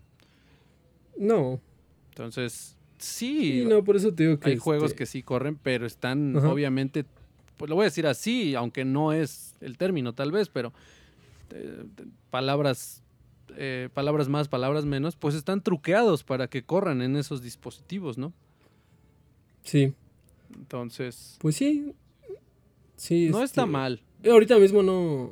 [1.18, 1.60] No.
[2.08, 3.64] Entonces, sí.
[3.68, 4.50] no, por eso te digo que.
[4.50, 7.04] Hay juegos este que sí corren, pero están obviamente.
[7.58, 10.72] Pues lo voy a decir así, aunque no es el término, tal vez, pero.
[11.54, 11.84] Eh,
[12.30, 13.02] palabras.
[13.56, 18.32] Eh, palabras más, palabras menos, pues están truqueados para que corran en esos dispositivos, ¿no?
[19.64, 19.92] Sí.
[20.54, 21.36] Entonces.
[21.40, 21.92] Pues sí.
[22.96, 23.28] Sí.
[23.30, 24.02] No está este, mal.
[24.24, 25.30] Ahorita mismo no.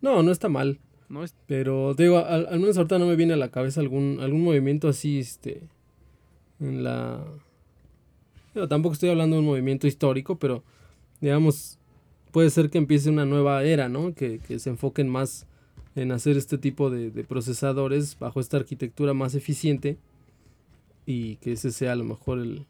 [0.00, 0.80] No, no está mal.
[1.08, 1.34] No es...
[1.46, 4.88] Pero digo, al, al, menos ahorita no me viene a la cabeza algún, algún movimiento
[4.88, 5.62] así, este.
[6.60, 7.24] En la.
[8.68, 10.64] tampoco estoy hablando de un movimiento histórico, pero
[11.20, 11.77] digamos,
[12.30, 14.14] puede ser que empiece una nueva era, ¿no?
[14.14, 15.46] Que, se enfoquen más
[15.94, 19.96] en hacer este tipo de, procesadores bajo esta arquitectura más eficiente
[21.06, 22.66] y que ese sea a lo mejor el,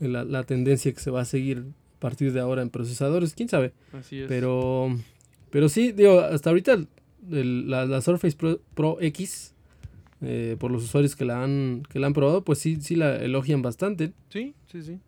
[0.00, 1.64] la, tendencia que se va a seguir
[1.96, 3.72] a partir de ahora en procesadores, quién sabe.
[3.92, 4.28] Así es.
[4.28, 4.94] Pero,
[5.50, 6.78] pero sí, digo, hasta ahorita
[7.28, 9.54] la, la, Surface Pro, X,
[10.20, 13.16] eh, por los usuarios que la han, que la han probado, pues sí, sí la
[13.16, 14.12] elogian bastante.
[14.28, 14.98] Sí, sí, sí.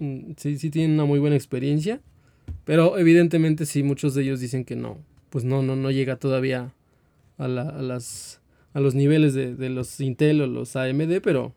[0.00, 2.00] Mm, sí, sí tienen una muy buena experiencia.
[2.64, 4.98] Pero evidentemente sí, muchos de ellos dicen que no.
[5.30, 6.72] Pues no, no, no llega todavía
[7.38, 8.40] a, la, a las
[8.72, 11.52] a los niveles de, de, los Intel o los AMD, pero,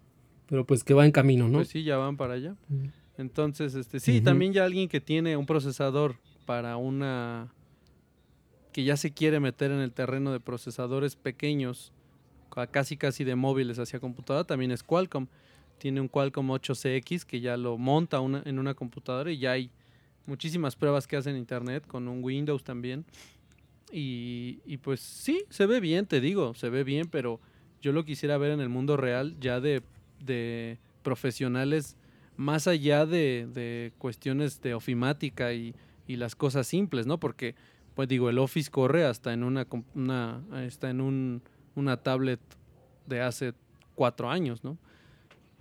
[0.47, 1.59] pero pues que va en camino, ¿no?
[1.59, 2.55] Pues sí, ya van para allá.
[3.17, 7.53] Entonces, este, sí, también ya alguien que tiene un procesador para una
[8.71, 11.93] que ya se quiere meter en el terreno de procesadores pequeños,
[12.71, 15.27] casi casi de móviles hacia computadora, también es Qualcomm.
[15.77, 19.69] tiene un Qualcomm 8CX que ya lo monta una, en una computadora y ya hay
[20.25, 23.05] muchísimas pruebas que hace en internet con un Windows también.
[23.91, 27.39] Y, y pues sí, se ve bien, te digo, se ve bien, pero
[27.81, 29.83] yo lo quisiera ver en el mundo real ya de,
[30.19, 31.95] de profesionales
[32.37, 35.75] más allá de, de cuestiones de ofimática y,
[36.07, 37.19] y, las cosas simples, ¿no?
[37.19, 37.55] Porque,
[37.93, 41.43] pues digo, el Office corre hasta en una, una está en un,
[41.75, 42.39] una tablet
[43.05, 43.53] de hace
[43.95, 44.77] cuatro años, ¿no?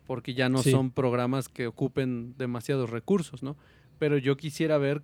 [0.07, 0.70] Porque ya no sí.
[0.70, 3.57] son programas que ocupen demasiados recursos, ¿no?
[4.02, 5.00] Pero yo quisiera ver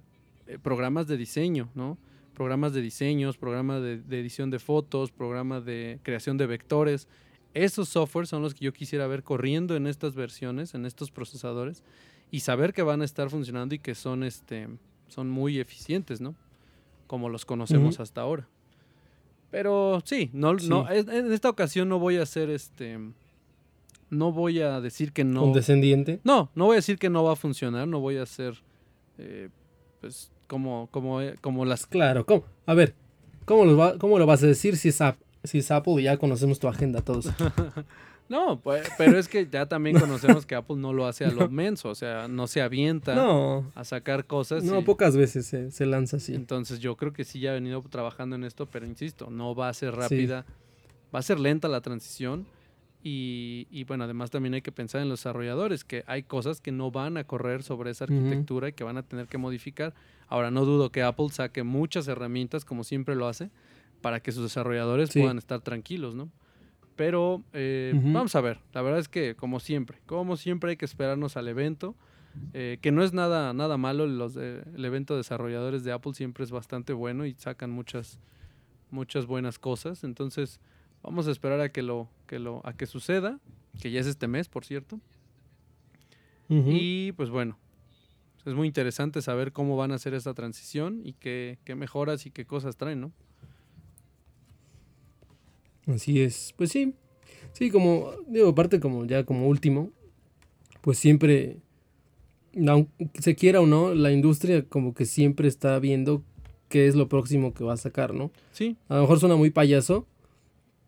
[0.49, 1.97] eh, programas de diseño, ¿no?
[2.35, 7.07] Programas de diseños, programas de, de edición de fotos, programas de creación de vectores,
[7.55, 11.85] esos softwares son los que yo quisiera ver corriendo en estas versiones, en estos procesadores,
[12.33, 14.67] y saber que van a estar funcionando y que son, este,
[15.07, 16.35] son muy eficientes, ¿no?
[17.07, 18.03] Como los conocemos uh -huh.
[18.03, 18.49] hasta ahora.
[19.53, 20.69] Pero sí, no, sí.
[20.69, 22.99] no, en esta ocasión no voy a hacer este.
[24.11, 25.43] No voy a decir que no.
[25.43, 26.19] ¿Condescendiente?
[26.25, 28.67] No, no voy a decir que no va a funcionar, no voy a hacer.
[29.19, 29.49] Eh,
[30.01, 31.87] pues como, como, como las.
[31.87, 32.45] Claro, ¿cómo?
[32.67, 32.95] A ver,
[33.45, 35.01] ¿cómo lo, va, ¿cómo lo vas a decir si es
[35.45, 37.29] si es Apple, ya conocemos tu agenda todos.
[38.29, 41.43] no, pues, pero es que ya también conocemos que Apple no lo hace a lo
[41.43, 41.51] no.
[41.51, 43.71] menso, o sea, no se avienta no.
[43.75, 44.65] a sacar cosas.
[44.65, 46.35] No, y, pocas veces se, se, lanza así.
[46.35, 49.69] Entonces yo creo que sí ya ha venido trabajando en esto, pero insisto, no va
[49.69, 50.53] a ser rápida, sí.
[51.15, 52.47] va a ser lenta la transición.
[53.03, 56.73] Y, y, bueno, además también hay que pensar en los desarrolladores, que hay cosas que
[56.73, 58.73] no van a correr sobre esa arquitectura uh -huh.
[58.73, 59.95] y que van a tener que modificar.
[60.27, 63.51] Ahora, no dudo que Apple saque muchas herramientas, como siempre lo hace,
[64.01, 65.21] para que sus desarrolladores sí.
[65.21, 66.29] puedan estar tranquilos, ¿no?
[66.97, 68.13] Pero eh, uh -huh.
[68.13, 71.47] vamos a ver, la verdad es que como siempre, como siempre hay que esperarnos al
[71.47, 71.95] evento,
[72.53, 76.15] eh, que no es nada, nada malo, los de, el evento de desarrolladores de Apple
[76.15, 78.19] siempre es bastante bueno y sacan muchas,
[78.91, 80.61] muchas buenas cosas, entonces
[81.03, 83.39] vamos a esperar a que lo, que lo, a que suceda,
[83.81, 85.01] que ya es este mes, por cierto,
[86.49, 86.73] uh -huh.
[86.73, 87.59] y pues bueno,
[88.45, 92.31] es muy interesante saber cómo van a hacer esta transición y qué, qué mejoras y
[92.31, 93.13] qué cosas traen, ¿no?
[95.87, 96.95] Así es, pues sí,
[97.53, 99.91] sí, como, digo, aparte como ya como último,
[100.83, 101.59] pues siempre,
[102.67, 106.23] aunque se quiera o no, la industria como que siempre está viendo
[106.69, 108.31] qué es lo próximo que va a sacar, ¿no?
[108.53, 108.77] Sí.
[108.89, 110.07] A lo mejor suena muy payaso,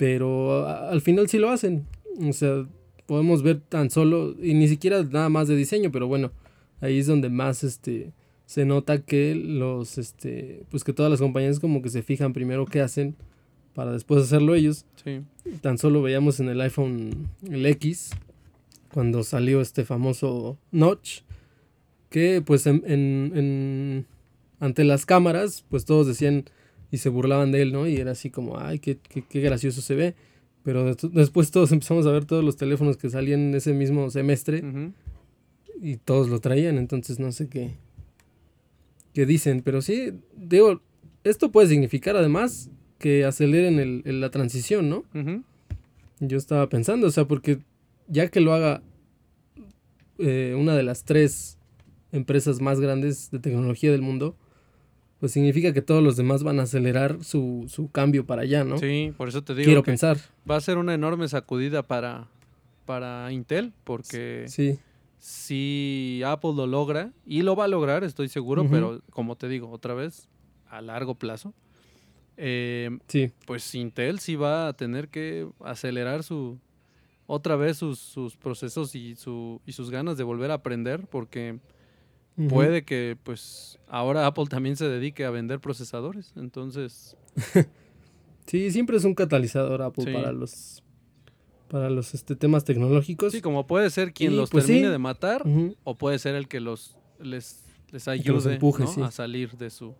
[0.00, 1.86] pero a, al final sí lo hacen,
[2.26, 2.66] o sea,
[3.04, 6.32] podemos ver tan solo, y ni siquiera nada más de diseño, pero bueno,
[6.80, 8.14] ahí es donde más, este,
[8.46, 12.64] se nota que los, este, pues que todas las compañías como que se fijan primero
[12.64, 13.14] qué hacen,
[13.74, 14.86] para después hacerlo ellos.
[15.04, 15.20] Sí.
[15.60, 18.12] Tan solo veíamos en el iPhone el X,
[18.94, 21.24] cuando salió este famoso notch,
[22.08, 24.06] que pues en, en, en,
[24.60, 26.46] ante las cámaras, pues todos decían
[26.90, 27.86] y se burlaban de él, ¿no?
[27.86, 30.14] Y era así como, ay, qué, qué, qué gracioso se ve.
[30.62, 34.58] Pero después todos empezamos a ver todos los teléfonos que salían en ese mismo semestre
[34.58, 34.92] uh -huh.
[35.80, 37.70] y todos lo traían, entonces no sé qué,
[39.14, 39.62] qué dicen.
[39.62, 40.82] Pero sí, digo,
[41.24, 44.98] esto puede significar además que aceleren el, el, la transición, ¿no?
[45.14, 45.42] Uh -huh.
[46.20, 47.60] Yo estaba pensando, o sea, porque
[48.08, 48.82] ya que lo haga
[50.18, 51.56] eh, una de las tres
[52.12, 54.36] empresas más grandes de tecnología del mundo,
[55.20, 58.78] pues significa que todos los demás van a acelerar su, su cambio para allá, ¿no?
[58.78, 59.66] Sí, por eso te digo.
[59.66, 60.18] Quiero pensar.
[60.50, 62.26] Va a ser una enorme sacudida para,
[62.86, 64.78] para Intel, porque sí.
[65.18, 68.70] si Apple lo logra, y lo va a lograr, estoy seguro, uh -huh.
[68.70, 70.28] pero como te digo, otra vez,
[70.68, 71.54] a largo plazo
[72.42, 73.32] eh, sí.
[73.44, 76.58] pues Intel sí va a tener que acelerar su
[77.26, 81.58] otra vez sus, sus procesos y, su, y sus ganas de volver a aprender porque
[82.40, 82.48] uh -huh.
[82.48, 87.16] puede que pues ahora Apple también se dedique a vender procesadores entonces
[88.46, 90.12] sí siempre es un catalizador Apple sí.
[90.12, 90.82] para los
[91.68, 94.92] para los este, temas tecnológicos sí como puede ser quien y, los pues, termine sí.
[94.92, 95.76] de matar uh -huh.
[95.84, 98.92] o puede ser el que los les les ayude los empuje, ¿no?
[98.92, 99.02] sí.
[99.02, 99.94] a salir de su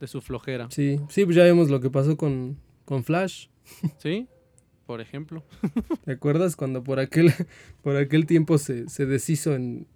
[0.00, 0.68] de su flojera.
[0.70, 3.48] Sí, sí, pues ya vemos lo que pasó con, con Flash.
[3.98, 4.28] Sí,
[4.86, 5.42] por ejemplo.
[6.04, 7.32] ¿Te acuerdas cuando por aquel,
[7.82, 9.86] por aquel tiempo se, se deshizo en,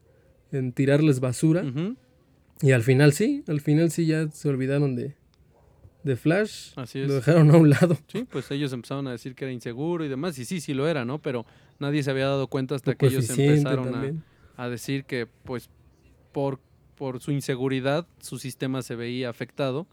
[0.52, 1.62] en, tirarles basura?
[1.62, 1.96] Uh -huh.
[2.62, 5.14] Y al final sí, al final sí ya se olvidaron de,
[6.02, 6.72] de Flash.
[6.76, 7.08] Así es.
[7.08, 7.96] Lo dejaron a un lado.
[8.08, 10.38] Sí, pues ellos empezaron a decir que era inseguro y demás.
[10.38, 11.20] Y sí, sí lo era, ¿no?
[11.20, 11.46] Pero
[11.78, 15.70] nadie se había dado cuenta hasta que ellos empezaron a, a decir que, pues,
[16.32, 16.58] por
[16.98, 19.86] por su inseguridad su sistema se veía afectado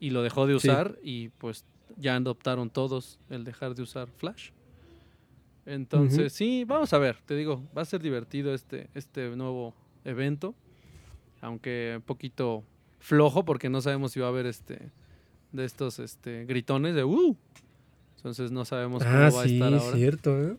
[0.00, 1.10] y lo dejó de usar sí.
[1.10, 1.66] y pues
[1.98, 4.50] ya adoptaron todos el dejar de usar Flash.
[5.66, 6.28] Entonces, uh -huh.
[6.30, 10.54] sí, vamos a ver, te digo, va a ser divertido este, este nuevo evento,
[11.40, 12.64] aunque un poquito
[12.98, 14.90] flojo porque no sabemos si va a haber este
[15.52, 17.36] de estos este gritones de uh.
[18.16, 19.96] Entonces no sabemos cómo ah, va sí, a estar ahora.
[19.96, 20.56] cierto, ¿eh?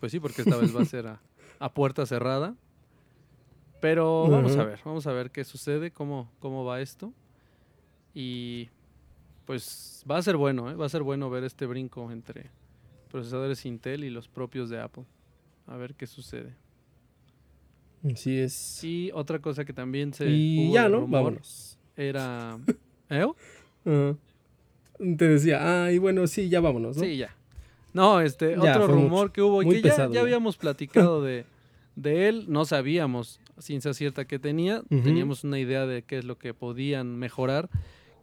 [0.00, 1.20] Pues sí, porque esta vez va a ser a,
[1.58, 2.54] a puerta cerrada.
[3.80, 7.12] Pero vamos a ver, vamos a ver qué sucede, cómo, cómo va esto.
[8.14, 8.70] Y
[9.44, 10.74] pues va a ser bueno, ¿eh?
[10.74, 12.50] va a ser bueno ver este brinco entre
[13.12, 15.04] procesadores Intel y los propios de Apple.
[15.66, 16.54] A ver qué sucede.
[18.12, 18.82] Así es.
[18.82, 21.00] Y otra cosa que también se y hubo ya, ¿no?
[21.00, 21.78] rumor Vámonos.
[21.96, 22.58] era
[23.10, 23.26] ¿Eh?
[23.84, 24.16] Ajá.
[24.98, 27.02] Te decía, ay, bueno, sí, ya vámonos, ¿no?
[27.04, 27.34] Sí, ya.
[27.92, 29.32] No, este, Ya, otro rumor mucho.
[29.32, 30.20] que hubo y que ya, pesado, ya ya.
[30.22, 31.44] habíamos platicado de,
[31.96, 36.38] de él, no sabíamos ciencia cierta que tenía, teníamos una idea de qué es lo
[36.38, 37.68] que podían mejorar,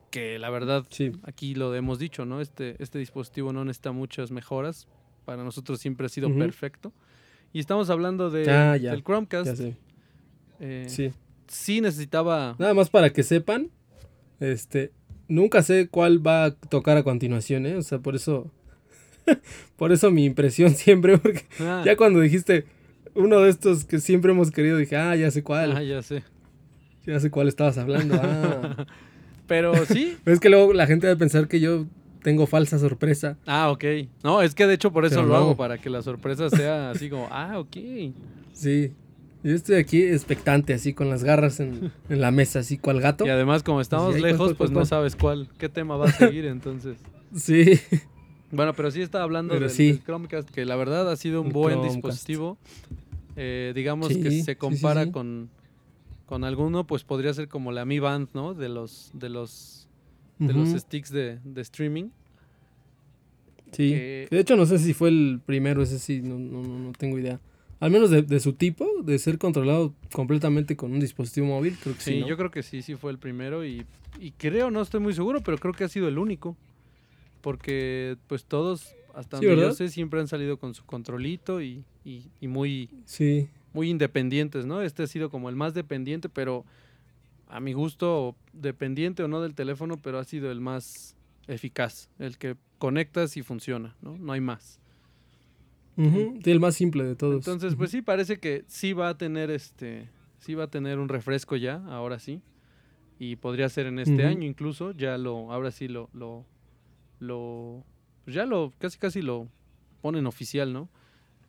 [0.09, 1.11] que la verdad Sí.
[1.23, 2.41] aquí lo hemos dicho, ¿no?
[2.41, 4.87] Este, este dispositivo no necesita muchas mejoras,
[5.25, 6.91] para nosotros siempre ha sido perfecto.
[7.53, 9.45] Y estamos hablando de, Ah, ya, del Chromecast.
[9.47, 9.75] Ya sé.
[10.59, 11.11] eh, Sí.
[11.47, 12.55] sí necesitaba...
[12.59, 13.69] Nada más para que sepan,
[14.39, 14.91] este,
[15.27, 17.75] nunca sé cuál va a tocar a continuación, ¿eh?
[17.75, 18.51] O sea, por eso,
[19.77, 22.65] por eso mi impresión siempre, porque Ah, ya cuando dijiste
[23.15, 26.23] uno de estos que siempre hemos querido, dije, ah, ya sé cuál, ah, ya sé.
[27.05, 28.15] ya sé cuál estabas hablando.
[28.23, 28.85] Ah.
[29.49, 31.85] Pero sí, es que luego la gente va a pensar que yo
[32.23, 33.37] tengo falsa sorpresa.
[33.45, 33.83] Ah, ok.
[34.23, 36.91] No, es que de hecho por eso Pero lo hago, para que la sorpresa sea
[36.91, 37.75] así como, ah, ok.
[38.53, 38.93] Sí.
[39.41, 43.25] Yo estoy aquí expectante, así con las garras en, en la mesa, así cual gato.
[43.25, 45.69] Y además, como estamos Así, ay, ¿cuál, lejos, cuál, pues cuál, no sabes cuál, qué
[45.69, 46.97] tema va a seguir, entonces.
[47.35, 47.79] Sí.
[48.51, 49.91] Bueno, pero sí estaba hablando del, sí.
[49.91, 51.95] del Chromecast, que la verdad ha sido un El buen Chromecast.
[51.95, 52.57] dispositivo.
[53.35, 55.11] Eh, digamos Sí, que se compara sí.
[55.11, 55.49] con
[56.29, 58.53] con alguno, pues podría ser como la Mi Band, ¿no?
[58.53, 59.87] De los de los
[60.37, 62.09] de los sticks de, de streaming.
[63.71, 63.89] Sí.
[63.93, 67.39] De hecho, no sé si fue el primero, ese sí, no, no, no, tengo idea.
[67.79, 71.95] Al menos de, de su tipo, de ser controlado completamente con un dispositivo móvil, creo
[71.95, 72.11] que sí.
[72.13, 72.27] Sí, ¿no?
[72.27, 73.85] yo creo que sí, sí fue el primero y,
[74.19, 76.55] y creo, no estoy muy seguro, pero creo que ha sido el único.
[77.41, 81.83] Porque pues todos, hasta Sí, donde yo sé, siempre han salido con su controlito y,
[82.05, 83.47] y- y muy, Sí.
[83.73, 84.81] Muy independientes, ¿no?
[84.81, 86.65] Este ha sido como el más dependiente, pero
[87.47, 91.15] a mi gusto, dependiente o no del teléfono, pero ha sido el más
[91.47, 94.17] eficaz, el que conectas y funciona, ¿no?
[94.17, 94.79] No hay más.
[95.97, 97.35] Sí, el más simple de todos.
[97.35, 100.07] Entonces, pues sí, parece que sí va a tener este,
[100.39, 102.41] sí va a tener un refresco ya, ahora sí.
[103.19, 106.45] Y podría ser en este año incluso, ya lo, ahora sí lo, lo,
[107.19, 107.83] lo,
[108.23, 109.49] pues ya lo, casi casi lo
[110.01, 110.87] ponen oficial, ¿no?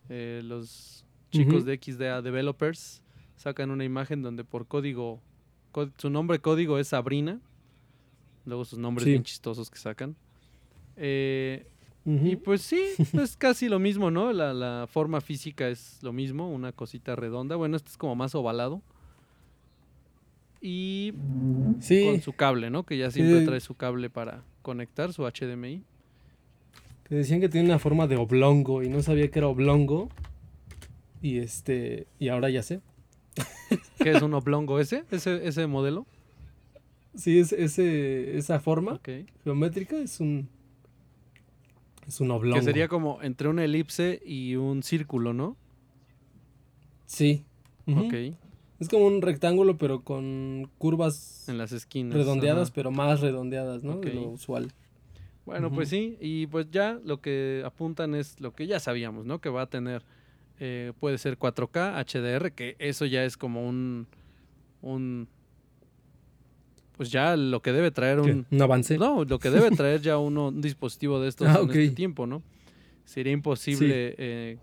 [0.09, 3.03] Eh, los chicos de XDA Developers
[3.37, 5.20] sacan una imagen donde por código,
[5.72, 7.41] có- su nombre código es Sabrina,
[8.45, 9.11] luego sus nombres Sí.
[9.11, 10.16] bien chistosos que sacan.
[10.97, 11.66] Eh,
[12.07, 12.81] y pues sí,
[13.24, 14.33] es casi lo mismo, ¿no?
[14.33, 17.57] La, la forma física es lo mismo, una cosita redonda.
[17.57, 18.83] Bueno, este es como más ovalado.
[20.62, 21.14] Y
[21.81, 22.85] sí, con su cable, ¿no?
[22.85, 23.47] Que ya siempre Sí.
[23.47, 25.83] trae su cable para conectar su HDMI.
[27.05, 30.11] que decían que tiene una forma de oblongo y no sabía que era oblongo.
[31.23, 32.81] Y este, y ahora ya sé.
[34.03, 35.05] ¿Qué es un oblongo ese?
[35.11, 36.07] ¿Ese, ese modelo?
[37.14, 39.01] Sí, es, ese, esa forma
[39.45, 40.49] geométrica es un,
[42.07, 42.57] es un oblongo.
[42.57, 45.57] Que sería como entre una elipse y un círculo, ¿no?
[47.07, 47.45] Sí.
[47.87, 48.14] Ok.
[48.79, 52.14] Es como un rectángulo, pero con curvas En las esquinas.
[52.14, 52.75] redondeadas, ajá.
[52.75, 53.99] pero más redondeadas, ¿no?
[53.99, 54.14] De Ok.
[54.14, 54.73] lo usual.
[55.45, 59.41] Bueno, pues sí, y pues ya lo que apuntan es lo que ya sabíamos, ¿no?
[59.41, 60.03] Que va a tener,
[60.61, 64.06] eh, puede ser 4K, HDR, que eso ya es como un,
[64.82, 65.26] un,
[66.96, 68.98] pues ya lo que debe traer un, Un avance.
[68.98, 72.26] no, lo que debe traer ya uno, un dispositivo de estos Ah, en este tiempo,
[72.26, 72.42] ¿no?
[73.04, 74.58] Sería imposible eh,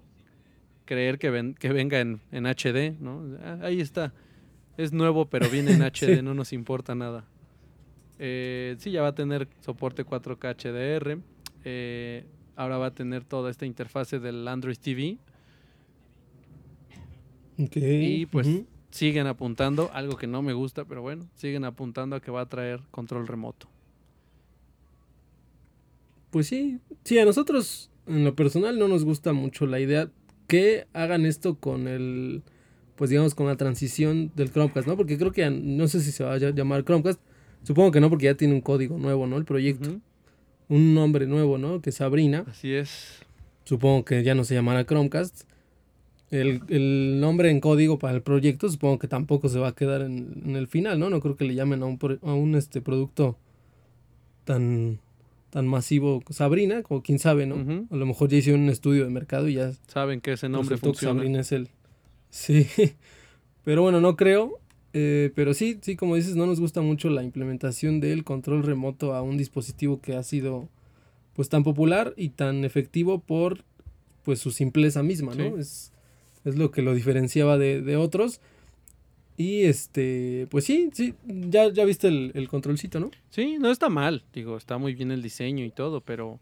[0.85, 3.23] creer que, ven- que venga en, en HD, ¿no?
[3.43, 4.13] Ah, ahí está,
[4.77, 6.21] es nuevo, pero viene en HD, Sí.
[6.21, 7.25] no nos importa nada.
[8.19, 11.19] Eh, sí, ya va a tener soporte 4K HDR.
[11.65, 12.25] eh,
[12.55, 15.17] ahora va a tener toda esta interfase del Android TV.
[17.59, 17.75] Ok.
[17.77, 18.47] Y pues
[18.91, 22.45] siguen apuntando, algo que no me gusta, pero bueno, siguen apuntando a que va a
[22.49, 23.67] traer control remoto.
[26.29, 30.09] Pues sí, sí, a nosotros en lo personal no nos gusta mucho la idea
[30.47, 32.43] que hagan esto con el,
[32.95, 34.97] pues digamos, con la transición del Chromecast, ¿no?
[34.97, 37.19] Porque creo que no sé si se va a ll- llamar Chromecast,
[37.63, 39.37] supongo que no porque ya tiene un código nuevo, ¿no?
[39.37, 39.99] El proyecto,
[40.69, 41.81] un nombre nuevo, ¿no?
[41.81, 43.19] Que es Sabrina, Así es.
[43.63, 45.43] supongo que ya no se llamará Chromecast.
[46.29, 50.01] El, el nombre en código para el proyecto supongo que tampoco se va a quedar
[50.01, 51.09] en, en el final, ¿no?
[51.09, 53.37] No creo que le llamen a un, pro- a un este, producto
[54.43, 54.99] tan,
[55.49, 57.85] tan masivo Sabrina, como quién sabe, ¿no?
[57.91, 60.75] A lo mejor ya hicieron un estudio de mercado y ya Saben que ese nombre
[60.75, 61.15] que funciona.
[61.19, 61.69] Sabrina es el...
[62.29, 62.67] Sí,
[63.63, 64.59] pero bueno, no creo.
[64.93, 69.13] eh, pero sí, sí, como dices, no nos gusta mucho la implementación del control remoto
[69.13, 70.69] a un dispositivo que ha sido
[71.33, 73.63] pues tan popular y tan efectivo por
[74.23, 75.55] pues su simpleza misma, ¿no?
[75.55, 75.59] Sí.
[75.59, 75.93] Es,
[76.47, 78.39] Es lo que lo diferenciaba de, de otros.
[79.35, 83.11] Y este, pues sí, sí, ya, ya viste el, el, controlcito, ¿no?
[83.29, 86.39] Sí, no está mal, digo, está muy bien el diseño y todo, pero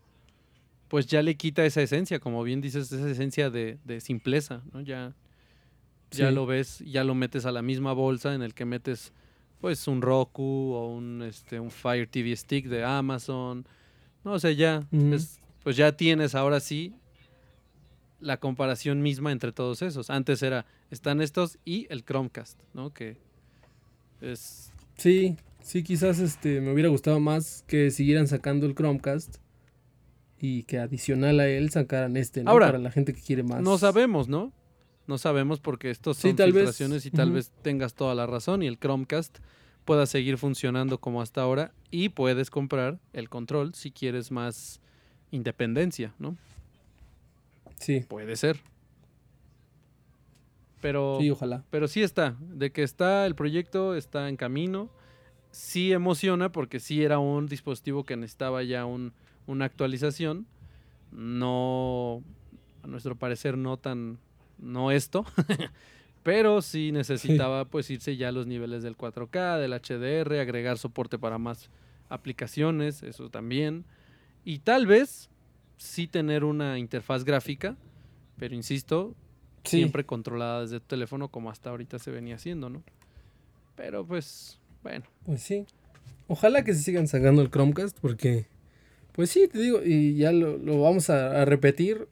[0.87, 4.81] pues ya le quita esa esencia, como bien dices, esa esencia de, de simpleza, ¿no?
[4.81, 5.13] Ya,
[6.11, 9.11] ya lo ves, ya lo metes a la misma bolsa en el que metes
[9.59, 13.65] pues un Roku o un, este, un Fire TV Stick de Amazon.
[14.23, 14.87] No, o sea, ya,
[15.63, 16.93] pues ya tienes ahora sí
[18.19, 20.09] la comparación misma entre todos esos.
[20.09, 22.93] Antes era, están estos y el Chromecast, ¿no?
[22.93, 23.17] Que
[24.21, 24.71] es...
[24.97, 29.37] Sí, sí, quizás este, me hubiera gustado más que siguieran sacando el Chromecast
[30.39, 32.51] y que adicional a él sacaran este, ¿no?
[32.51, 33.61] Ahora, Para la gente que quiere más.
[33.61, 34.53] No sabemos, ¿no?
[35.07, 38.79] No sabemos porque estos son filtraciones y tal vez tengas toda la razón y el
[38.79, 39.37] Chromecast
[39.85, 44.81] pueda seguir funcionando como hasta ahora y puedes comprar el control si quieres más
[45.31, 46.35] independencia, ¿no?
[47.79, 48.01] Sí.
[48.07, 48.61] Puede ser.
[50.81, 51.63] Pero, sí, ojalá.
[51.69, 54.89] Pero sí está, de que está el proyecto, está en camino.
[55.51, 59.13] Sí emociona porque sí era un dispositivo que necesitaba ya un,
[59.47, 60.45] una actualización.
[61.11, 62.21] No,
[62.83, 64.19] a nuestro parecer, no tan,
[64.59, 65.25] no esto,
[66.23, 71.17] pero sí necesitaba pues irse ya a los niveles del 4K, del HDR, agregar soporte
[71.17, 71.69] para más
[72.09, 73.85] aplicaciones, eso también.
[74.43, 75.29] Y tal vez
[75.77, 77.75] sí tener una interfaz gráfica,
[78.37, 79.15] pero insisto,
[79.63, 82.83] siempre controlada desde el teléfono como hasta ahorita se venía haciendo, ¿no?
[83.75, 85.05] Pero pues, bueno.
[85.25, 85.65] Pues sí.
[86.27, 88.47] Ojalá que se sigan sacando el Chromecast porque,
[89.11, 92.07] pues sí, te digo, y ya lo, vamos a, repetir.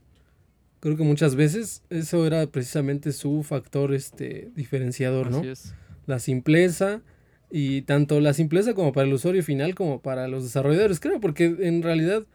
[0.80, 5.41] Creo que muchas veces eso era precisamente su factor este, diferenciador, ¿no?
[5.41, 5.74] Es.
[6.05, 7.01] La simpleza
[7.49, 11.55] y tanto la simpleza como para el usuario final como para los desarrolladores, creo, porque
[11.59, 12.26] en realidad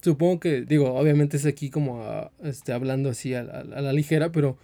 [0.00, 4.56] supongo que, digo, obviamente es aquí como este, hablando así a, la ligera, pero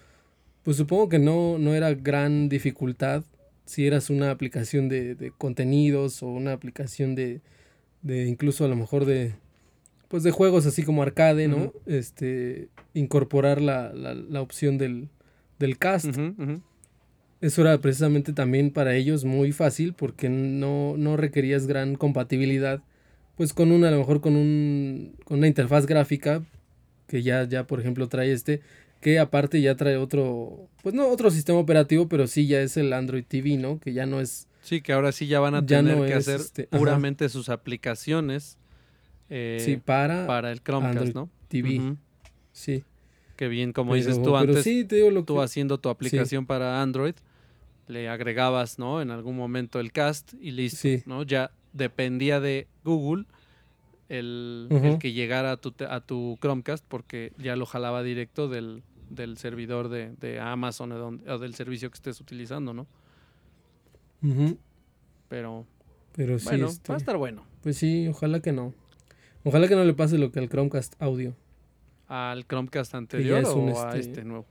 [0.62, 3.24] pues supongo que no, no era gran dificultad
[3.64, 7.40] si eras una aplicación de, contenidos o una aplicación de,
[8.02, 9.34] de, incluso a lo mejor de,
[10.08, 11.72] pues de juegos así como arcade, ¿no?
[11.86, 15.08] Este, incorporar la, la, opción del,
[15.58, 16.16] del cast.
[17.40, 22.82] Eso era precisamente también para ellos muy fácil porque no, no requerías gran compatibilidad
[23.36, 26.42] pues con una, a lo mejor con, un, con una interfaz gráfica
[27.06, 28.60] que ya, ya, por ejemplo, trae este,
[29.00, 32.92] que aparte ya trae otro, pues no otro sistema operativo, pero sí ya es el
[32.92, 33.78] Android TV, ¿no?
[33.78, 34.48] Que ya no es...
[34.62, 38.56] Sí, que ahora sí ya van a tener que hacer este, puramente sus aplicaciones.
[39.28, 41.28] Eh, sí, para, para el Chromecast, ¿no?
[41.48, 41.96] TV.
[42.52, 42.82] Sí.
[43.36, 46.80] Que bien, como dices tú antes, sí, te digo lo tú haciendo tu aplicación para
[46.80, 47.14] Android,
[47.88, 49.02] le agregabas, ¿no?
[49.02, 51.24] En algún momento el cast y listo, ¿no?
[51.24, 53.26] Ya dependía de Google
[54.08, 58.82] el, que llegara a tu, a tu Chromecast porque ya lo jalaba directo del,
[59.36, 62.86] servidor de, Amazon o, del servicio que estés utilizando, ¿no?
[65.28, 65.66] Pero,
[66.12, 67.44] Pero sí, bueno, este, va a estar bueno.
[67.62, 68.72] Pues sí, ojalá que no.
[69.42, 71.34] Ojalá que no le pase lo que al Chromecast audio.
[72.08, 74.46] ¿Al Chromecast anterior o a este, este nuevo?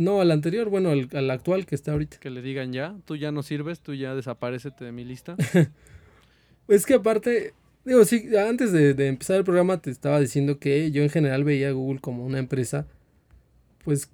[0.00, 2.16] No, al anterior, bueno, al, actual que está ahorita.
[2.16, 5.36] Que le digan ya, tú ya no sirves, tú ya desaparecete de mi lista.
[6.68, 7.52] es que aparte,
[7.84, 11.68] digo, sí, antes de, empezar el programa te estaba diciendo que yo en general veía
[11.68, 12.86] a Google como una empresa,
[13.84, 14.10] pues,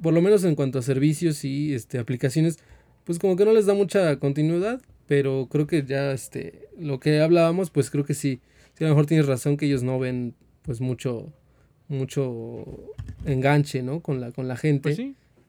[0.00, 2.60] por lo menos en cuanto a servicios y este, aplicaciones,
[3.02, 7.20] pues como que no les da mucha continuidad, pero creo que ya este, lo que
[7.20, 8.40] hablábamos, pues creo que sí,
[8.78, 11.32] sí a lo mejor tienes razón que ellos no ven pues mucho
[11.92, 12.64] mucho
[13.24, 14.00] enganche, ¿no?
[14.00, 14.94] Con la, con la gente.
[14.94, 15.00] Pues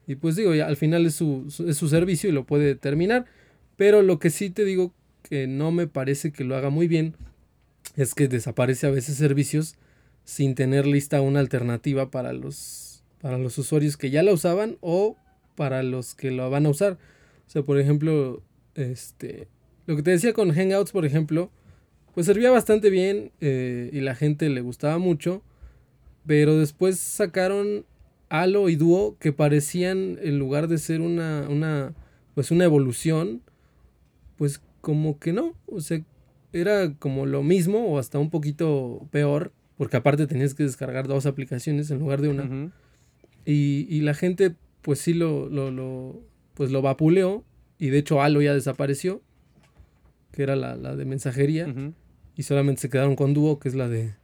[0.06, 3.26] y pues digo, ya al final es su, es su servicio y lo puede terminar.
[3.78, 7.16] Pero lo que sí te digo que no me parece que lo haga muy bien
[7.96, 9.76] es que desaparece a veces servicios
[10.26, 15.18] sin tener lista una alternativa para los, para los usuarios que ya la usaban o
[15.56, 16.94] para los que lo van a usar.
[17.48, 18.42] O sea, por ejemplo,
[18.76, 19.48] este,
[19.86, 21.52] lo que te decía con Hangouts, por ejemplo,
[22.14, 25.42] pues servía bastante bien eh, y la gente le gustaba mucho.
[26.26, 27.86] Pero después sacaron
[28.30, 31.94] Halo y Duo que parecían, en lugar de ser una, una,
[32.34, 33.42] pues una evolución,
[34.38, 35.54] pues como que no.
[35.66, 36.02] O sea,
[36.52, 41.26] era como lo mismo o hasta un poquito peor, porque aparte tenías que descargar dos
[41.26, 42.72] aplicaciones en lugar de una.
[43.46, 46.22] y, y, la gente, pues sí lo, lo, lo,
[46.54, 47.44] pues lo vapuleó.
[47.78, 49.22] Y de hecho Halo ya desapareció,
[50.32, 51.74] que era la, la de mensajería.
[52.36, 54.16] Y solamente se quedaron con Duo, que es la de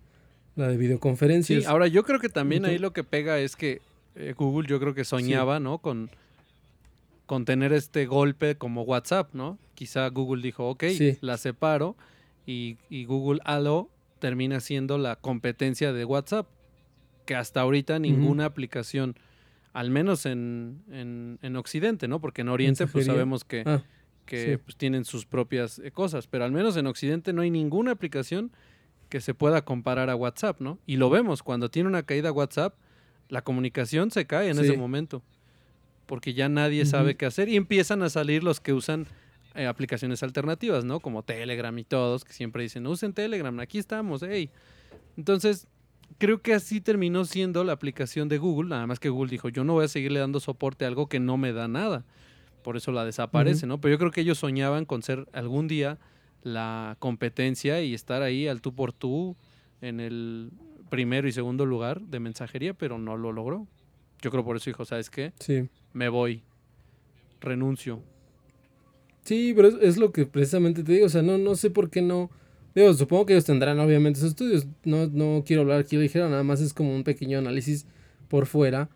[0.59, 1.63] la de videoconferencias.
[1.63, 3.81] Sí, ahora yo creo que también ahí lo que pega es que
[4.15, 5.79] eh, Google yo creo que soñaba, ¿no?
[5.79, 6.09] Con,
[7.25, 9.57] con tener este golpe como WhatsApp, ¿no?
[9.75, 10.83] Quizá Google dijo, ok,
[11.21, 11.95] la separo
[12.45, 13.89] y, y Google Halo
[14.19, 16.47] termina siendo la competencia de WhatsApp,
[17.29, 19.15] porque hasta ahorita ninguna aplicación,
[19.71, 22.19] al menos en, en, en, Occidente, ¿no?
[22.19, 23.83] Porque en Oriente pues sabemos que, ah,
[24.25, 27.91] que pues, tienen sus propias eh, cosas, pero al menos en Occidente no hay ninguna
[27.91, 28.51] aplicación
[29.09, 30.79] que se pueda comparar a WhatsApp, ¿no?
[30.85, 32.75] Y lo vemos, cuando tiene una caída WhatsApp,
[33.27, 35.23] la comunicación se cae en ese momento,
[36.05, 39.07] porque ya nadie sabe qué hacer y empiezan a salir los que usan
[39.55, 40.99] eh, aplicaciones alternativas, ¿no?
[40.99, 44.49] Como Telegram y todos, que siempre dicen, usen Telegram, aquí estamos, hey.
[45.17, 45.67] Entonces,
[46.17, 49.63] creo que así terminó siendo la aplicación de Google, nada más que Google dijo, yo
[49.63, 52.05] no voy a seguirle dando soporte a algo que no me da nada.
[52.63, 53.79] Por eso la desaparece, ¿no?
[53.79, 55.97] Pero yo creo que ellos soñaban con ser algún día
[56.43, 59.35] la competencia y estar ahí al tú por tú
[59.81, 60.51] en el
[60.89, 63.67] primero y segundo lugar de mensajería, pero no lo logró.
[64.21, 65.33] Yo creo por eso dijo, ¿sabes qué?
[65.39, 65.69] Sí.
[65.93, 66.43] Me voy.
[67.39, 68.01] Renuncio.
[69.23, 72.01] Sí, pero es, lo que precisamente te digo, o sea, no, no sé por qué
[72.01, 72.29] no.
[72.75, 74.67] Digo, supongo que ellos tendrán obviamente esos estudios.
[74.83, 77.85] No, no quiero hablar aquí ligero, nada más es como un pequeño análisis
[78.27, 78.89] por fuera.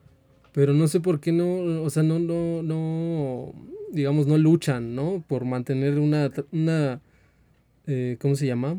[0.51, 3.53] Pero no sé por qué no, o sea, no, no, no,
[3.91, 5.23] digamos, no luchan, ¿no?
[5.27, 7.01] Por mantener una, una
[7.87, 8.77] eh, ¿cómo se llama?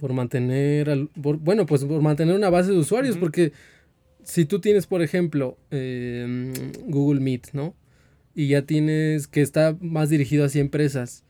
[0.00, 3.52] por mantener, bueno, pues por mantener una base de usuarios, porque
[4.24, 6.54] si tú tienes, por ejemplo, em,
[6.86, 7.74] Google Meet, ¿no?
[8.34, 11.24] y ya tienes que está más dirigido hacia empresas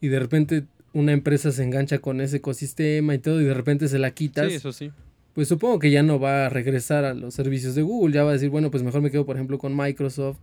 [0.00, 3.88] y de repente una empresa se engancha con ese ecosistema y todo y de repente
[3.88, 4.48] se la quitas.
[4.48, 4.90] Sí, eso sí.
[5.34, 8.30] Pues supongo que ya no va a regresar a los servicios de Google, ya va
[8.30, 10.38] a decir, bueno, pues mejor me quedo por ejemplo con Microsoft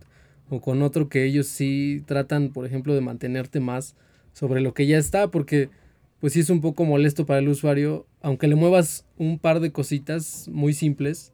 [0.50, 3.96] o con otro que ellos sí tratan, por ejemplo, de mantenerte más
[4.34, 5.70] sobre lo que ya está, porque
[6.20, 9.72] pues sí es un poco molesto para el usuario, aunque le muevas un par de
[9.72, 11.32] cositas muy simples,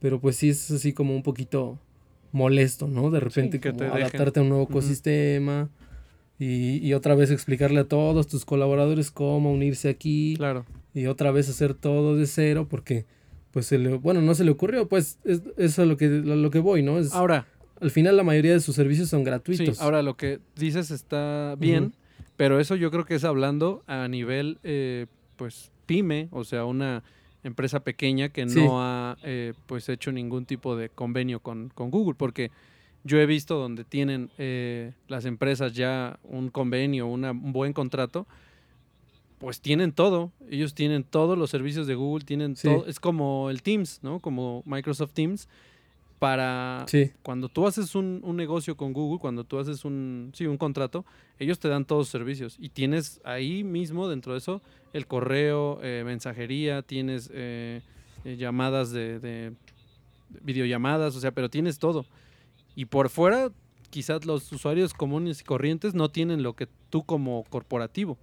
[0.00, 1.78] pero pues sí es así como un poquito
[2.32, 3.10] molesto, ¿no?
[3.10, 5.70] De repente que adaptarte a un nuevo ecosistema
[6.38, 10.34] y, otra vez explicarle a todos tus colaboradores cómo unirse aquí.
[10.36, 10.66] Claro.
[10.92, 13.06] Y otra vez hacer todo de cero porque,
[13.52, 16.50] pues, se le, bueno, no se le ocurrió, pues, es, eso es lo que, lo,
[16.50, 16.98] que voy, ¿no?
[16.98, 17.46] Es, ahora.
[17.80, 19.76] Al final la mayoría de sus servicios son gratuitos.
[19.76, 21.94] Sí, ahora lo que dices está bien,
[22.36, 25.06] pero eso yo creo que es hablando a nivel, eh,
[25.36, 27.02] pues, pyme, o sea, una
[27.42, 32.50] empresa pequeña que no ha eh, pues hecho ningún tipo de convenio con, Google, porque
[33.04, 38.26] yo he visto donde tienen eh, las empresas ya un convenio, un buen contrato,
[39.38, 43.62] pues tienen todo, ellos tienen todos los servicios de Google, tienen todo, es como el
[43.62, 44.18] Teams, ¿no?
[44.18, 45.48] Como Microsoft Teams,
[46.18, 46.86] para
[47.22, 51.04] cuando tú haces un, negocio con Google, cuando tú haces un, sí, un contrato,
[51.38, 54.62] ellos te dan todos los servicios y tienes ahí mismo dentro de eso
[54.92, 57.82] el correo, eh, mensajería, tienes eh,
[58.24, 59.52] eh, llamadas de, de,
[60.42, 62.06] videollamadas, o sea, pero tienes todo.
[62.74, 63.50] Y por fuera,
[63.90, 68.16] quizás los usuarios comunes y corrientes no tienen lo que tú como corporativo,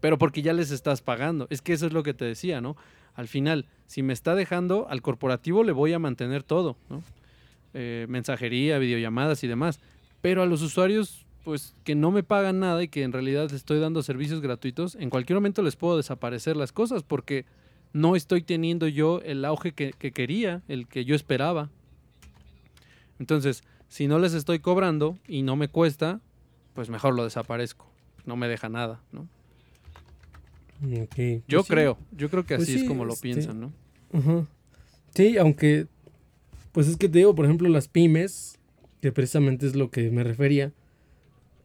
[0.00, 1.48] pero porque ya les estás pagando.
[1.50, 2.76] Es que eso es lo que te decía, ¿no?
[3.14, 7.02] Al final, si me está dejando, al corporativo le voy a mantener todo, ¿no?
[7.74, 9.80] Eh, mensajería, videollamadas y demás.
[10.20, 13.80] Pero a los usuarios, pues que no me pagan nada y que en realidad estoy
[13.80, 17.46] dando servicios gratuitos, en cualquier momento les puedo desaparecer las cosas porque
[17.92, 21.70] no estoy teniendo yo el auge que, quería, el que yo esperaba.
[23.18, 26.20] Entonces, si no les estoy cobrando y no me cuesta,
[26.74, 27.90] pues mejor lo desaparezco.
[28.26, 29.28] No me deja nada, ¿no?
[30.82, 31.06] Yo
[31.60, 33.72] pues creo, yo creo que pues así es como lo este, piensan, ¿no?
[35.14, 35.86] Sí, aunque
[36.72, 38.58] pues es que te digo, por ejemplo, las pymes,
[39.00, 40.72] que precisamente es lo que me refería.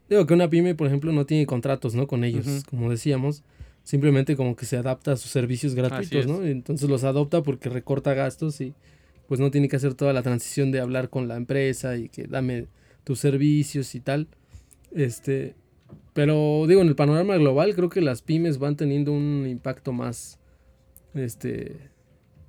[0.09, 2.07] Digo que una pyme, por ejemplo, no tiene contratos, ¿no?
[2.07, 3.43] Con ellos, como decíamos.
[3.83, 6.43] Simplemente como que se adapta a sus servicios gratuitos, ¿no?
[6.43, 8.73] Entonces los adopta porque recorta gastos y
[9.29, 12.23] pues no tiene que hacer toda la transición de hablar con la empresa y que
[12.27, 12.67] dame
[13.05, 14.27] tus servicios y tal.
[14.91, 15.55] Este,
[16.13, 20.39] pero digo, en el panorama global creo que las pymes van teniendo un impacto más,
[21.13, 21.77] este,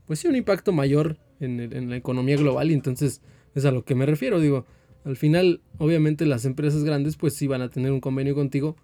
[0.06, 3.20] pues sí, un impacto mayor en, la economía global y entonces
[3.55, 4.41] es a lo que me refiero.
[4.41, 4.64] Digo,
[5.05, 8.76] al final, obviamente las empresas grandes pues sí van a tener un convenio contigo,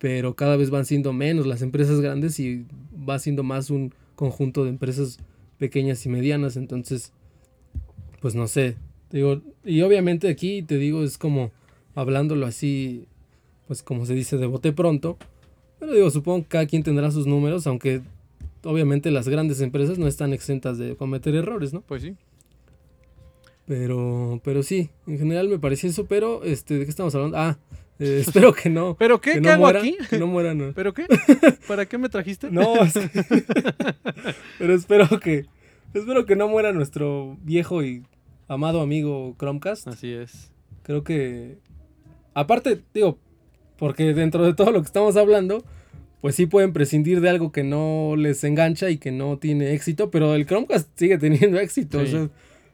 [0.00, 2.66] pero cada vez van siendo menos las empresas grandes y
[3.08, 5.18] va siendo más un conjunto de empresas
[5.58, 6.56] pequeñas y medianas.
[6.56, 7.12] Entonces,
[8.20, 8.76] pues no sé.
[9.10, 11.50] Digo, y obviamente aquí te digo, es como
[11.94, 13.06] hablándolo así,
[13.66, 15.18] pues como se dice de bote pronto.
[15.78, 18.02] Pero digo, supongo que cada quien tendrá sus números, aunque
[18.64, 21.82] obviamente las grandes empresas no están exentas de cometer errores, ¿no?
[21.82, 22.16] Pues sí.
[23.66, 27.38] Pero, pero sí, en general me parece eso, pero, este, ¿de qué estamos hablando?
[27.38, 27.58] Ah,
[27.98, 28.96] eh, espero que no.
[28.98, 29.40] ¿Pero qué?
[29.40, 29.96] ¿Qué hago aquí?
[30.10, 30.72] Que no muera, no.
[30.74, 31.06] ¿Pero qué?
[31.68, 32.50] ¿Para qué me trajiste?
[32.50, 32.74] No,
[34.58, 35.46] pero espero que,
[35.94, 38.02] espero que no muera nuestro viejo y
[38.48, 39.88] amado amigo Chromecast.
[39.88, 40.52] Así es.
[40.82, 41.58] Creo que,
[42.34, 43.18] aparte, digo,
[43.78, 45.64] porque dentro de todo lo que estamos hablando,
[46.22, 50.10] pues sí pueden prescindir de algo que no les engancha y que no tiene éxito,
[50.10, 51.98] pero el Chromecast sigue teniendo éxito.
[51.98, 52.12] O Sí.
[52.12, 52.30] sea,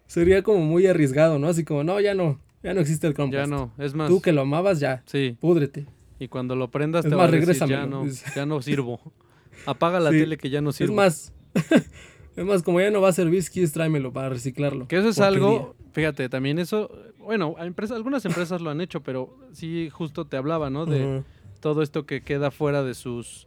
[0.07, 1.49] sería como muy arriesgado, ¿no?
[1.49, 3.51] Así como, no, ya no, ya no existe el Ya Chromecast.
[3.51, 4.09] no, es más.
[4.09, 5.87] Tú que lo amabas, ya, Sí, púdrete.
[6.21, 8.05] y cuando lo prendas Es te más, va a decir, ya no,
[8.37, 9.01] ya no sirvo.
[9.67, 10.19] Apaga la Sí.
[10.21, 10.93] tele que ya no sirvo.
[10.93, 11.33] Es más,
[12.37, 14.87] es más, como ya no va a servir, quieres tráemelo para reciclarlo.
[14.89, 19.03] Que eso es algo, fíjate, también eso, bueno, a empresa- algunas empresas lo han hecho,
[19.03, 20.87] pero sí justo te hablaba, ¿no?
[20.87, 21.23] De.
[21.61, 23.47] Todo esto que queda fuera de sus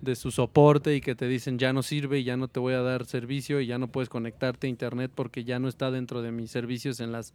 [0.00, 2.72] de su soporte y que te dicen ya no sirve y ya no te voy
[2.72, 6.22] a dar servicio y ya no puedes conectarte a internet porque ya no está dentro
[6.22, 7.34] de mis servicios en las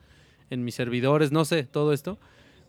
[0.49, 2.19] en mis servidores, no sé, todo esto.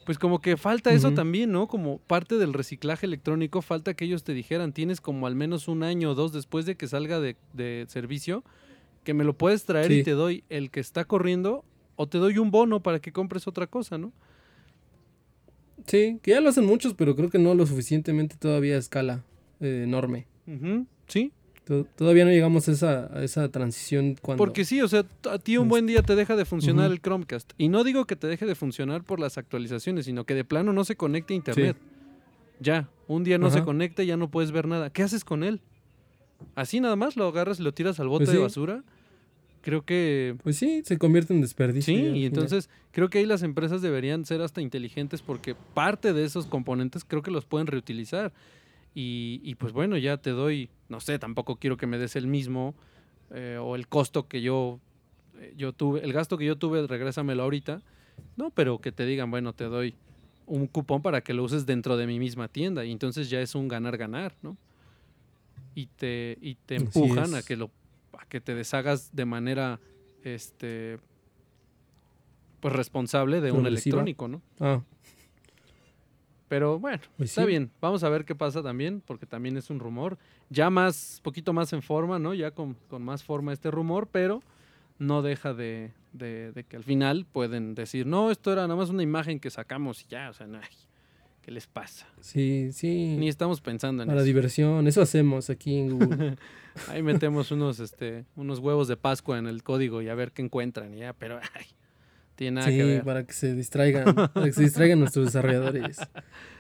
[0.07, 1.67] Pues como que falta eso también, ¿no?
[1.67, 5.83] Como parte del reciclaje electrónico, falta que ellos te dijeran, tienes como al menos un
[5.83, 8.45] año o dos después de que salga de, de servicio,
[9.03, 11.65] que me lo puedes traer y te doy el que está corriendo
[11.97, 14.13] o te doy un bono para que compres otra cosa, ¿no?
[15.87, 19.23] Sí, que ya lo hacen muchos, pero creo que no lo suficientemente todavía a escala
[19.61, 20.27] eh, enorme.
[21.07, 21.33] Sí,
[21.65, 24.39] To- Todavía no llegamos a esa, a esa transición cuando...
[24.39, 27.53] Porque sí, o sea, a ti un buen día te deja de funcionar el Chromecast.
[27.59, 30.73] Y no digo que te deje de funcionar por las actualizaciones, sino que de plano
[30.73, 31.77] no se conecte a internet.
[32.61, 34.91] Ya, un día no se conecta y ya no puedes ver nada.
[34.91, 35.61] ¿Qué haces con él?
[36.55, 38.85] Así nada más lo agarras y lo tiras al bote Pues de basura.
[39.67, 41.93] Creo que Pues sí, se convierte en desperdicio.
[41.93, 46.25] sí, y entonces creo que ahí las empresas deberían ser hasta inteligentes porque parte de
[46.25, 48.33] esos componentes creo que los pueden reutilizar.
[48.95, 52.29] Y, y pues bueno, ya te doy, no sé, tampoco quiero que me des el
[52.29, 52.77] mismo
[53.33, 54.79] eh, o el costo que yo,
[55.41, 57.83] eh, yo tuve, el gasto que yo tuve, regrésamelo ahorita.
[58.37, 59.97] No, pero que te digan, bueno, te doy
[60.47, 63.57] un cupón para que lo uses dentro de mi misma tienda y entonces ya es
[63.57, 64.57] un ganar-ganar, ¿no?
[65.75, 67.73] Y te, y te empujan a que, lo,
[68.19, 69.81] a que te deshagas de manera,
[70.23, 70.99] este,
[72.61, 74.43] pues responsable de un electrónico, ¿no?
[74.61, 74.81] Ah,
[76.49, 77.49] Pero bueno, Pues está sí.
[77.49, 77.71] bien.
[77.81, 80.17] Vamos a ver qué pasa también, porque también es un rumor.
[80.49, 82.35] Ya más, poquito más en forma, ¿no?
[82.35, 84.43] Ya con, con más forma este rumor, pero
[84.99, 88.91] no deja de, de- de que al final pueden decir, no, esto era nada más
[88.91, 90.61] una imagen que sacamos y ya, o sea, no,
[91.47, 92.09] ¿qué les pasa?
[92.21, 93.15] sí, sí.
[93.17, 94.27] Ni estamos pensando en Para eso.
[94.27, 96.37] diversión, eso hacemos aquí en Google.
[96.89, 100.43] Ahí metemos unos, este, unos huevos de Pascua en el código y a ver qué
[100.43, 101.67] encuentran, y ya, pero ay,
[102.35, 103.05] tiene nada sí, que ver.
[103.05, 105.99] para que se distraigan, para que se distraigan nuestros desarrolladores.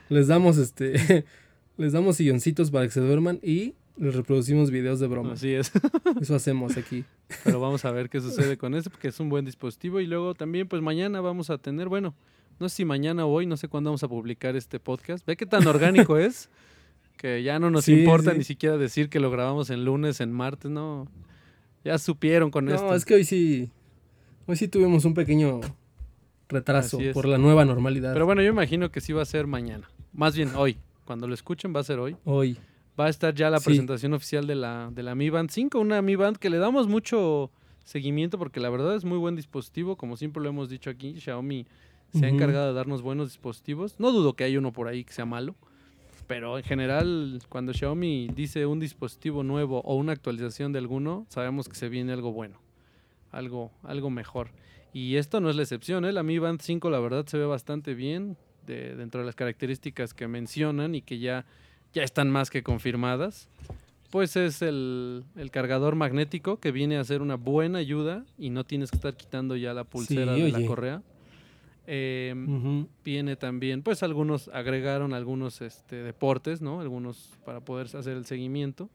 [0.08, 1.24] Les damos este,
[1.76, 5.40] les damos silloncitos para que se duerman y les reproducimos videos de bromas.
[5.40, 5.72] Así es.
[6.20, 7.04] Eso hacemos aquí.
[7.42, 9.98] Pero vamos a ver qué sucede con eso, porque es un buen dispositivo.
[9.98, 12.14] Y luego también, pues mañana vamos a tener, bueno,
[12.58, 15.26] no sé si mañana o hoy, no sé cuándo vamos a publicar este podcast.
[15.26, 16.48] Ve qué tan orgánico es,
[17.16, 18.38] que ya no nos Sí, importa sí.
[18.38, 21.08] ni siquiera decir que lo grabamos en lunes, en martes, no.
[21.84, 22.94] Ya supieron con No, esto.
[22.94, 23.70] es que hoy sí,
[24.46, 25.60] hoy sí tuvimos un pequeño
[26.48, 28.12] retraso por la nueva normalidad.
[28.12, 29.88] Pero bueno, yo imagino que sí va a ser mañana.
[30.12, 30.78] Más bien hoy.
[31.04, 32.16] Cuando lo escuchen va a ser hoy.
[32.24, 32.56] hoy.
[32.98, 33.66] Va a estar ya la Sí.
[33.66, 36.88] presentación oficial de la, de la Mi Band 5, una Mi Band que le damos
[36.88, 37.50] mucho
[37.84, 41.66] seguimiento porque la verdad es muy buen dispositivo, como siempre lo hemos dicho aquí, Xiaomi
[42.16, 43.94] se ha encargado de darnos buenos dispositivos.
[43.98, 45.54] No dudo que hay uno por ahí que sea malo,
[46.26, 51.68] pero en general cuando Xiaomi dice un dispositivo nuevo o una actualización de alguno, sabemos
[51.68, 52.58] que se viene algo bueno,
[53.32, 54.48] algo, algo mejor.
[54.92, 56.12] Y esto no es la excepción, ¿eh?
[56.12, 58.36] la Mi Band 5 la verdad se ve bastante bien
[58.66, 61.44] de- dentro de las características que mencionan y que ya,
[61.92, 63.48] ya están más que confirmadas.
[64.10, 68.64] Pues es el, el cargador magnético que viene a ser una buena ayuda y no
[68.64, 70.66] tienes que estar quitando ya la pulsera de la oye.
[71.86, 76.80] Em, viene también, pues algunos agregaron algunos este, deportes, ¿no?
[76.80, 78.90] Algunos para poder hacer el seguimiento.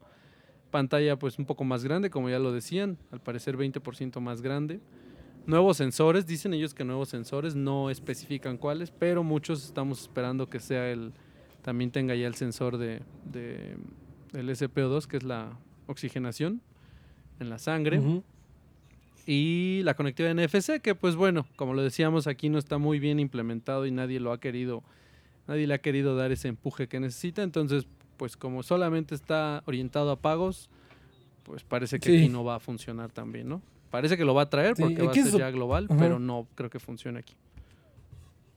[0.70, 4.80] Pantalla pues un poco más grande, como ya lo decían, al parecer 20% más grande.
[5.46, 10.60] Nuevos sensores, dicen ellos que nuevos sensores, no especifican cuáles, pero muchos estamos esperando que
[10.60, 11.12] sea el,
[11.62, 13.76] también tenga ya el sensor de, de
[14.32, 16.60] del SPO2, que es la oxigenación
[17.38, 18.00] en la sangre.
[19.26, 23.20] Y la conectividad NFC, que pues bueno, como lo decíamos, aquí no está muy bien
[23.20, 24.82] implementado y nadie lo ha querido,
[25.46, 30.10] nadie le ha querido dar ese empuje que necesita, entonces pues como solamente está orientado
[30.10, 30.68] a pagos,
[31.44, 32.16] pues parece que Sí.
[32.18, 33.62] aquí no va a funcionar tan bien, ¿no?
[33.90, 35.98] Parece que lo va a traer Sí, porque va a ser ya global, Ajá.
[35.98, 37.34] pero no creo que funcione aquí.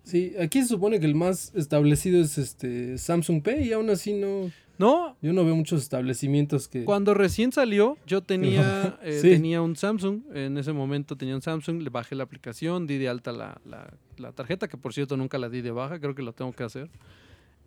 [0.06, 4.14] Sí, aquí se supone que el más establecido es este Samsung Pay y aún así
[4.14, 6.84] no, No, yo no veo muchos establecimientos que...
[6.86, 9.30] Cuando recién salió, yo tenía, eh, Sí.
[9.30, 10.22] tenía un Samsung.
[10.34, 13.92] En ese momento tenía un Samsung, le bajé la aplicación, di de alta la, la-
[14.18, 16.64] la tarjeta, que por cierto nunca la di de baja, creo que lo tengo que
[16.64, 16.90] hacer.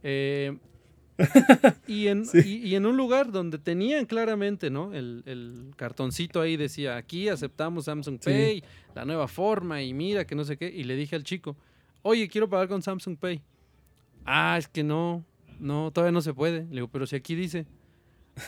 [0.03, 0.57] Eh,
[1.89, 2.39] y, en, Sí.
[2.63, 4.95] y, y en un lugar donde tenían claramente, ¿no?
[4.95, 8.31] El, el cartoncito ahí decía, aquí aceptamos Samsung Sí.
[8.31, 8.65] Pay,
[8.95, 10.69] la nueva forma, y mira que no sé qué.
[10.69, 11.57] Y le dije al chico,
[12.03, 13.43] oye, quiero pagar con Samsung Pay.
[14.25, 15.25] Ah, es que no.
[15.59, 16.65] no, todavía no se puede.
[16.65, 17.67] Le digo, pero si aquí dice.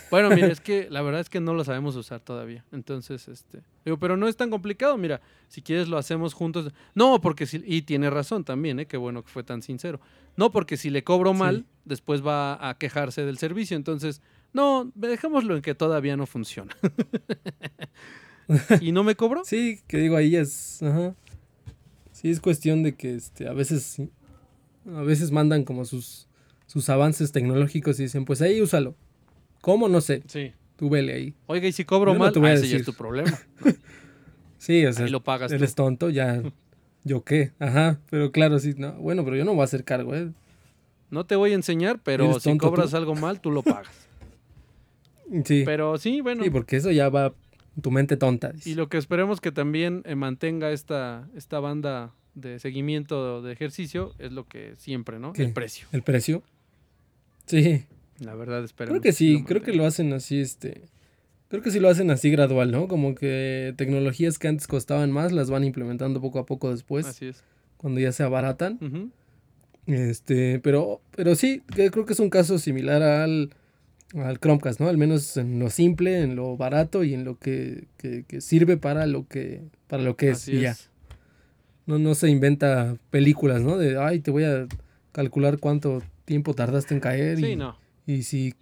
[0.08, 2.64] Bueno, mira, es que la verdad es que no lo sabemos usar todavía.
[2.70, 3.62] Entonces, este.
[3.84, 4.96] Digo, pero no es tan complicado.
[4.96, 6.72] Mira, si quieres lo hacemos juntos.
[6.94, 7.60] No, porque si.
[7.66, 8.86] Y tiene razón también, ¿eh?
[8.86, 10.00] Qué bueno que fue tan sincero.
[10.36, 11.64] No, porque si le cobro mal, Sí.
[11.86, 13.76] después va a quejarse del servicio.
[13.76, 14.22] Entonces,
[14.52, 16.76] no, dejémoslo en que todavía no funciona.
[18.80, 19.44] ¿Y no me cobró?
[19.44, 20.82] Sí, que digo, ahí es.
[20.82, 21.14] Ajá.
[22.20, 24.02] Sí, es cuestión de que este, a veces.
[24.94, 26.26] A veces mandan como sus,
[26.66, 28.94] sus avances tecnológicos y dicen, pues ahí úsalo.
[29.60, 29.88] ¿Cómo?
[29.88, 30.22] No sé.
[30.26, 30.52] Sí.
[30.76, 31.34] Tú vele ahí.
[31.46, 33.38] Oiga, y si cobro no mal, ah, ese ya es tu problema.
[34.58, 35.54] Sí, o sea, Ahí lo pagas tú.
[35.54, 36.42] eres tonto, ya.
[37.04, 37.52] ¿Yo qué?
[37.58, 37.98] Ajá.
[38.10, 38.74] Pero claro, sí.
[38.76, 40.32] No, bueno, pero yo no voy a hacer cargo, ¿eh?
[41.08, 42.58] No te voy a enseñar, pero si tú.
[42.58, 43.88] cobras algo mal, tú lo pagas.
[45.44, 45.62] Sí.
[45.64, 46.42] Pero sí, bueno.
[46.42, 47.32] Sí, porque eso ya va
[47.80, 48.52] tu mente tonta.
[48.64, 54.14] Y lo que esperemos que también eh, mantenga esta, esta banda de seguimiento de ejercicio
[54.18, 55.32] es lo que siempre, ¿no?
[55.32, 55.44] ¿Qué?
[55.44, 55.88] El precio.
[55.92, 56.42] ¿El precio?
[57.46, 57.84] Sí.
[58.18, 59.00] La verdad, esperemos.
[59.00, 60.82] Creo que sí, creo que lo hacen así, este.
[61.48, 62.86] Creo que sí lo hacen así gradual, ¿no?
[62.86, 67.26] Como que tecnologías que antes costaban más las van implementando poco a poco después, Así
[67.26, 67.42] es.
[67.76, 69.12] cuando ya se abaratan.
[69.86, 73.50] Este, pero, pero sí, creo que es un caso similar al,
[74.14, 74.88] al Chromecast, ¿no?
[74.88, 78.76] Al menos en lo simple, en lo barato y en lo que, que- que sirve
[78.76, 80.48] para lo que, para lo que es.
[80.48, 80.72] Y ya.
[80.72, 80.90] es.
[81.86, 83.76] No, no se inventa películas, ¿no?
[83.78, 84.66] De, ay, te voy a
[85.12, 87.38] calcular cuánto tiempo tardaste en caer.
[87.38, 87.76] Sí, y, no.
[88.06, 88.54] y si,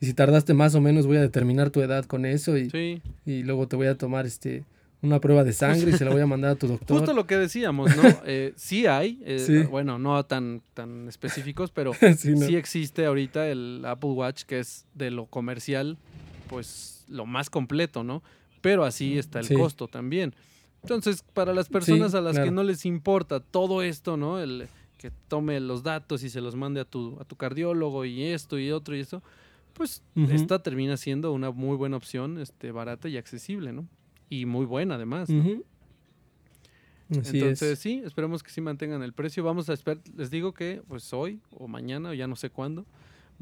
[0.00, 2.56] y si tardaste más o menos, voy a determinar tu edad con eso.
[2.56, 3.02] Y, Sí.
[3.26, 4.64] y luego te voy a tomar este
[5.02, 6.98] una prueba de sangre y se la voy a mandar a tu doctor.
[6.98, 8.02] Justo lo que decíamos, ¿no?
[8.24, 9.62] Eh, sí hay, eh, Sí.
[9.64, 12.46] bueno, no tan, tan específicos, pero Sí, ¿no?
[12.46, 15.98] sí existe ahorita el Apple Watch, que es de lo comercial,
[16.48, 18.22] pues lo más completo, ¿no?
[18.60, 19.54] Pero así está el Sí.
[19.54, 20.34] costo también.
[20.82, 24.40] Entonces, para las personas a las que no les importa todo esto, ¿no?
[24.40, 28.22] El que tome los datos y se los mande a tu, a tu cardiólogo y
[28.22, 29.20] esto y otro y eso,
[29.74, 30.30] pues Ujú.
[30.32, 33.88] esta termina siendo una muy buena opción, este, barata y accesible, ¿no?
[34.32, 35.28] Y muy buena además.
[35.28, 35.42] ¿no?
[37.20, 37.78] Así Entonces, es.
[37.78, 39.44] sí, esperemos que sí mantengan el precio.
[39.44, 42.86] Vamos a esperar, les digo que pues hoy o mañana o ya no sé cuándo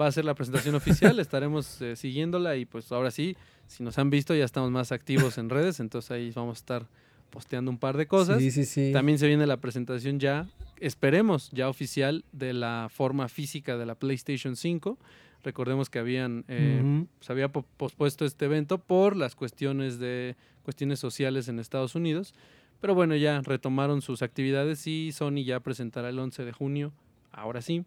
[0.01, 3.36] va a ser la presentación oficial, estaremos eh, siguiéndola y pues ahora sí,
[3.66, 6.86] si nos han visto ya estamos más activos en redes, entonces ahí vamos a estar
[7.28, 8.38] posteando un par de cosas.
[8.41, 8.91] Sí, sí, sí.
[8.93, 10.49] También se viene la presentación ya,
[10.80, 14.99] esperemos, ya oficial de la forma física de la PlayStation 5.
[15.45, 20.34] Recordemos que habían eh, se había po- pospuesto este evento por las cuestiones de
[20.71, 22.33] cuestiones sociales en Estados Unidos.
[22.81, 26.93] Pero bueno, ya retomaron sus actividades y Sony ya presentará el 11 de junio,
[27.33, 27.85] ahora sí,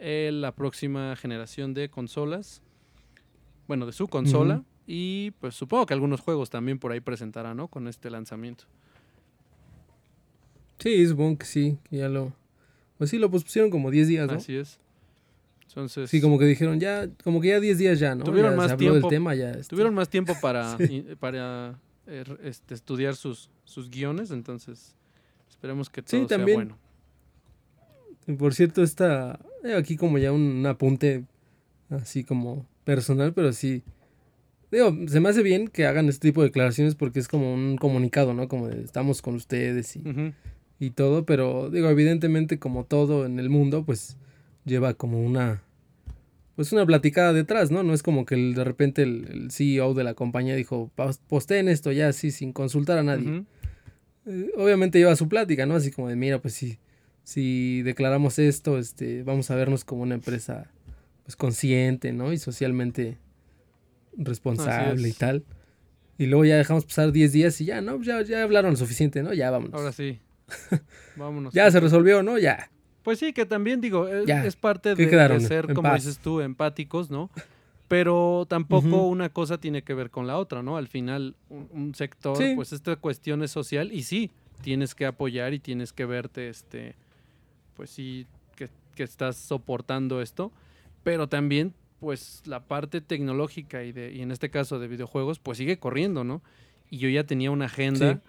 [0.00, 2.62] eh, la próxima generación de consolas.
[3.68, 4.64] Bueno, de su consola.
[4.88, 7.68] Y pues supongo que algunos juegos también por ahí presentará, ¿no?
[7.68, 8.64] Con este lanzamiento.
[10.78, 12.32] Sí, supongo que sí, que ya lo...
[12.98, 14.34] Pues sí, lo pospusieron como 10 días, ¿no?
[14.34, 14.78] Así es.
[15.68, 18.24] Entonces, Sí, como que dijeron ya, como que ya 10 días ya, ¿no?
[18.24, 19.50] Tuvieron Ya más tiempo- del tema ya.
[19.52, 19.68] este.
[19.68, 21.04] tuvieron más tiempo para, Sí.
[21.10, 24.94] i- para eh, este, estudiar sus, sus guiones, entonces
[25.48, 26.56] esperemos que Sí, todo sea también.
[26.58, 26.78] bueno.
[28.26, 31.24] Y Por cierto, está eh, aquí como ya un, un apunte
[31.90, 33.82] así como personal, pero sí.
[34.72, 37.76] Digo, se me hace bien que hagan este tipo de declaraciones porque es como un
[37.76, 38.48] comunicado, ¿no?
[38.48, 40.02] Como de estamos con ustedes y,
[40.80, 44.16] y todo, pero digo, evidentemente como todo en el mundo, pues
[44.64, 45.62] lleva como una
[46.56, 47.82] pues una platicada detrás, ¿no?
[47.82, 51.20] No es como que el- de repente el, el CEO de la compañía dijo, "Pos-
[51.28, 53.44] posteen esto ya así sin consultar a nadie.
[54.26, 55.74] Eh, obviamente lleva su plática, ¿no?
[55.76, 56.78] Así como de, mira, pues si,
[57.22, 60.70] si declaramos esto, este, vamos a vernos como una empresa
[61.24, 62.32] pues consciente, ¿no?
[62.32, 63.18] Y socialmente
[64.16, 65.44] responsable y tal.
[66.18, 68.00] Y luego ya dejamos pasar 10 días y ya, ¿no?
[68.02, 69.34] Ya, ya hablaron lo suficiente, ¿no?
[69.34, 69.74] Ya vámonos.
[69.78, 70.20] Ahora sí.
[71.16, 71.52] Vámonos.
[71.52, 72.38] ya se resolvió, ¿no?
[72.38, 72.70] Ya.
[73.06, 74.44] Pues sí, que también digo, es, Ya.
[74.44, 76.02] es parte ¿Qué de, ser, como paz.
[76.04, 77.30] dices tú, empáticos, ¿no?
[77.86, 80.76] Pero tampoco una cosa tiene que ver con la otra, ¿no?
[80.76, 82.54] Al final, un, un sector, Sí.
[82.56, 86.96] pues esta cuestión es social y sí, tienes que apoyar y tienes que verte, este,
[87.76, 88.26] pues sí,
[88.56, 90.50] que, que estás soportando esto,
[91.04, 95.58] pero también, pues la parte tecnológica y, de, y en este caso de videojuegos, pues
[95.58, 96.42] sigue corriendo, ¿no?
[96.90, 98.20] Y yo ya tenía una agenda Sí.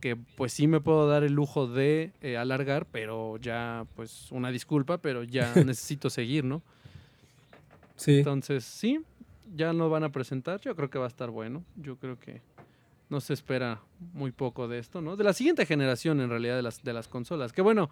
[0.00, 4.50] Que pues sí me puedo dar el lujo de eh, alargar, pero ya, pues una
[4.50, 6.62] disculpa, pero ya necesito seguir, ¿no?
[7.96, 8.18] Sí.
[8.18, 9.00] Entonces, sí,
[9.54, 10.60] ya no van a presentar.
[10.60, 11.64] Yo creo que va a estar bueno.
[11.76, 12.42] Yo creo que
[13.08, 13.80] no se espera
[14.12, 15.16] muy poco de esto, ¿no?
[15.16, 17.52] De la siguiente generación, en realidad, de las, de las consolas.
[17.52, 17.90] Que bueno,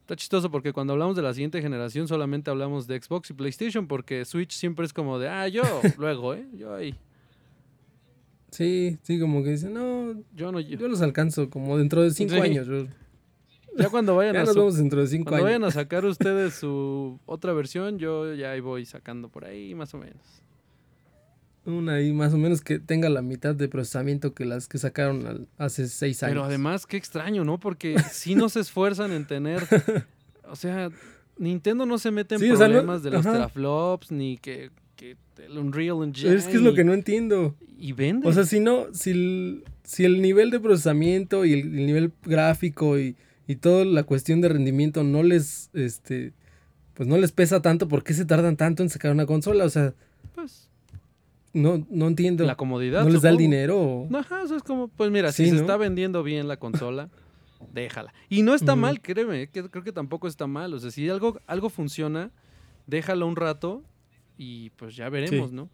[0.00, 3.86] está chistoso porque cuando hablamos de la siguiente generación solamente hablamos de Xbox y PlayStation,
[3.86, 5.62] porque Switch siempre es como de, ah, yo,
[5.98, 6.46] luego, ¿eh?
[6.52, 6.94] Yo ahí.
[8.50, 10.60] Sí, sí, como que dicen, no, Yo no.
[10.60, 10.76] Yo.
[10.78, 12.40] yo los alcanzo como dentro de 5 Sí.
[12.40, 12.66] años.
[12.66, 12.86] yo-
[13.78, 15.60] Ya cuando vayan Ya a nos su- vemos dentro de cinco cuando años.
[15.60, 19.94] vayan a sacar ustedes su otra versión, yo ya ahí voy sacando por ahí más
[19.94, 20.42] o menos.
[21.66, 25.26] Una ahí más o menos que tenga la mitad de procesamiento que las que sacaron
[25.26, 26.32] al- hace seis años.
[26.32, 27.60] Pero además, qué extraño, ¿no?
[27.60, 29.62] Porque si no se esfuerzan en tener.
[30.48, 30.90] O sea,
[31.38, 33.32] Nintendo no se mete en Sí, o sea, no- problemas de los ajá.
[33.34, 34.70] teraflops, ni que,
[35.00, 36.34] que el Unreal Engine.
[36.34, 37.54] es que es lo y- que no entiendo.
[37.78, 38.28] Y vende.
[38.28, 42.12] O sea, si no, si el, si el nivel de procesamiento y el, el nivel
[42.22, 46.34] gráfico y, y toda la cuestión de rendimiento no les, este,
[46.92, 49.64] pues no les pesa tanto, ¿por qué se tardan tanto en sacar una consola?
[49.64, 49.94] O sea,
[50.34, 50.68] pues,
[51.54, 52.44] no, no entiendo.
[52.44, 53.02] la comodidad.
[53.02, 53.80] ¿No les da el dinero?
[53.80, 56.58] o- No, Ajá, o sea, es como, pues mira, si se está vendiendo bien la
[56.58, 57.08] consola,
[57.72, 58.12] déjala.
[58.28, 60.74] Y no está mal, créeme, que creo que tampoco está mal.
[60.74, 62.30] O sea, si algo, algo funciona,
[62.86, 63.82] déjalo un rato
[64.42, 65.54] y pues ya veremos, Sí.
[65.54, 65.68] ¿no?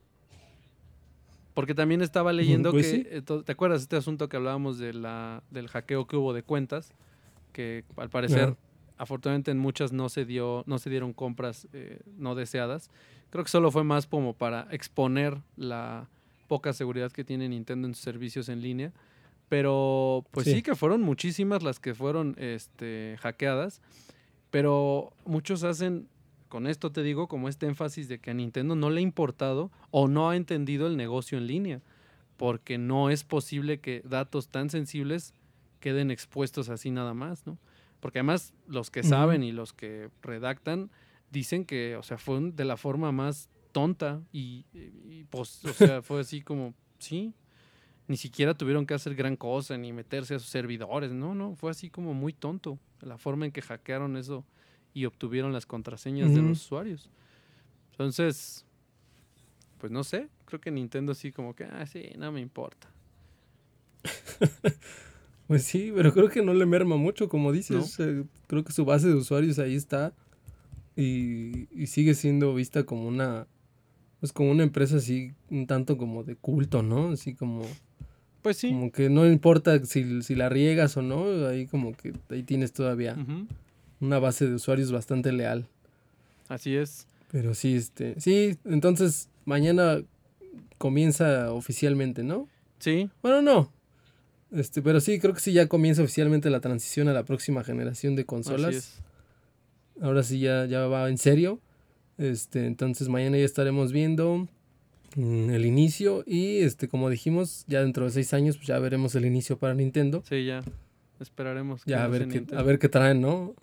[1.55, 3.07] Porque también estaba leyendo pues que, sí.
[3.09, 6.93] eh, ¿te acuerdas este asunto que hablábamos de la, del hackeo que hubo de cuentas?
[7.53, 8.57] Que al parecer,
[8.99, 12.91] afortunadamente en muchas no se dio, no se dieron compras eh, no deseadas.
[13.31, 16.09] Creo que solo fue más como para exponer la
[16.49, 18.93] poca seguridad que tiene Nintendo en sus servicios en línea.
[19.49, 20.63] Pero pues sí, Sí.
[20.63, 23.81] que fueron muchísimas las que fueron este, hackeadas.
[24.51, 26.09] Pero muchos hacen,
[26.49, 29.71] con esto te digo, como este énfasis de que a Nintendo no le ha importado
[29.91, 31.83] o no ha entendido el negocio en línea.
[32.37, 35.35] Porque no es posible que datos tan sensibles
[35.81, 37.59] queden expuestos así nada más, ¿no?
[38.01, 40.91] Porque además los que saben y los que redactan
[41.31, 46.03] dicen que, o sea, fue de la forma más tonta y, y, pues, o sea,
[46.03, 47.35] fue así como, sí,
[48.09, 51.71] ni siquiera tuvieron que hacer gran cosa ni meterse a sus servidores, no, no, fue
[51.71, 54.45] así como muy tonto la forma en que hackearon eso
[54.97, 57.11] y obtuvieron las contraseñas de los usuarios.
[57.91, 58.65] Entonces,
[59.79, 62.89] pues no sé, creo que Nintendo sí como que, ah, sí, no me importa.
[65.47, 68.01] Pues sí, pero creo que no le merma mucho, como dices.
[68.01, 68.25] No.
[68.49, 70.13] creo que su base de usuarios ahí está
[70.97, 73.47] y, y sigue siendo vista como una,
[74.19, 77.11] pues como una empresa así, un tanto como de culto, ¿no?
[77.11, 77.63] Así como,
[78.43, 78.71] Pues sí.
[78.71, 82.73] como que no importa si, si la riegas o no, ahí como que ahí tienes
[82.73, 83.47] todavía Ujú,
[84.01, 85.67] una base de usuarios bastante leal.
[86.49, 87.07] Así es.
[87.31, 90.03] Pero sí, este, sí, entonces mañana
[90.79, 92.49] comienza oficialmente, ¿no?
[92.79, 93.73] Sí, Bueno, no.
[94.53, 98.15] Este, pero sí, creo que sí ya comienza oficialmente la transición a la próxima generación
[98.15, 98.69] de consolas.
[98.69, 99.03] así es.
[100.01, 101.61] Ahora sí ya, ya va en serio.
[102.19, 104.47] Este, entonces mañana ya estaremos viendo
[105.17, 106.23] mm, el inicio.
[106.27, 109.75] Y este, como dijimos, ya dentro de seis años, pues ya veremos el inicio para
[109.75, 110.23] Nintendo.
[110.29, 110.63] Sí, ya.
[111.19, 111.85] Esperaremos.
[111.85, 113.55] que Ya a ver qué, a ver qué traen, ¿no?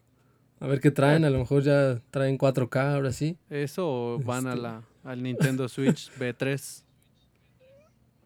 [0.64, 3.38] A ver qué traen, a lo mejor ya traen 4K ahora sí.
[3.50, 3.86] Eso
[4.16, 6.84] o van a Este- la, al Nintendo Switch B3.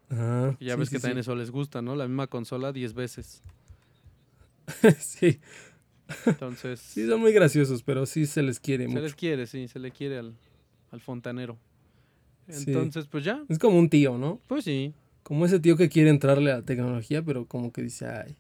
[0.10, 1.22] Ajá, Ya sí, ves sí, que también sí.
[1.22, 1.96] eso les gusta, ¿no?
[1.96, 3.42] La misma consola 10 veces.
[5.00, 5.40] sí,
[6.26, 9.02] Entonces, sí, son muy graciosos, pero sí se les quiere se mucho.
[9.02, 10.34] les quiere, sí, se le quiere al,
[10.92, 11.58] al fontanero.
[12.50, 12.66] Sí.
[12.68, 14.40] Entonces, pues ya, Es como un tío, ¿no?
[14.48, 14.94] pues sí.
[15.24, 18.38] Como ese tío que quiere entrarle a la tecnología, pero como que dice, ay.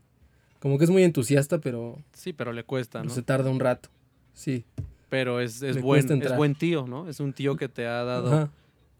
[0.59, 3.09] Como que es muy entusiasta, pero Sí, pero le cuesta, ¿no?
[3.09, 3.89] se tarda un rato.
[4.33, 4.65] Sí.
[5.09, 7.07] Pero es, es buen, es buen tío, ¿no?
[7.07, 8.49] Es un tío que te ha dado Ajá.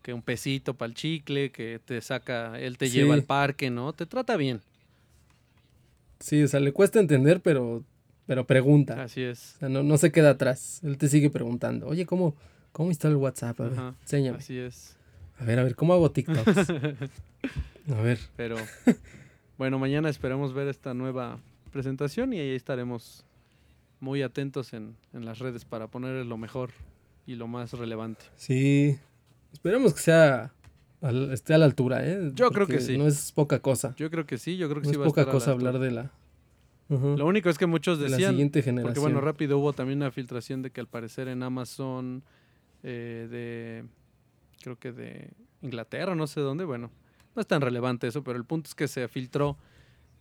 [0.02, 2.98] que un pesito para el chicle, que te saca, él te Sí.
[3.00, 3.92] lleva al parque, ¿no?
[3.94, 4.62] Te trata bien.
[6.20, 7.84] Sí, o sea, le cuesta entender, pero,
[8.26, 9.04] pero pregunta.
[9.04, 9.56] Así es.
[9.58, 10.80] O sea, no, no se queda atrás.
[10.84, 11.88] Él te sigue preguntando.
[11.88, 12.36] Oye, ¿cómo,
[12.72, 13.60] cómo instalo el WhatsApp?
[13.62, 14.38] A ver, Ajá, enséñame.
[14.38, 14.96] Así es.
[15.40, 16.70] A ver, a ver, ¿cómo hago TikToks?
[17.92, 18.20] a ver.
[18.36, 18.56] Pero
[19.58, 21.38] bueno, mañana esperamos ver esta nueva
[21.68, 23.26] presentación y ahí estaremos
[24.00, 26.70] muy atentos en, en las redes para ponerles lo mejor
[27.26, 28.26] y lo más relevante.
[28.36, 28.98] Sí.
[29.52, 30.54] Esperemos que sea
[31.02, 32.32] al- esté a la altura, ¿eh?
[32.36, 32.98] Yo creo que sí.
[32.98, 33.94] No es poca cosa.
[33.98, 35.34] Yo creo que sí, yo creo que No sí es va a poca estar a
[35.34, 36.12] la cosa hablar de la,
[36.90, 38.94] Lo único es que muchos de la decían, siguiente generación.
[38.94, 42.24] porque bueno, rápido hubo también una filtración de que al parecer en Amazon
[42.84, 43.84] eh, de,
[44.62, 46.92] creo que de Inglaterra, no sé dónde, bueno,
[47.36, 49.58] no es tan relevante eso, pero el punto es que se filtró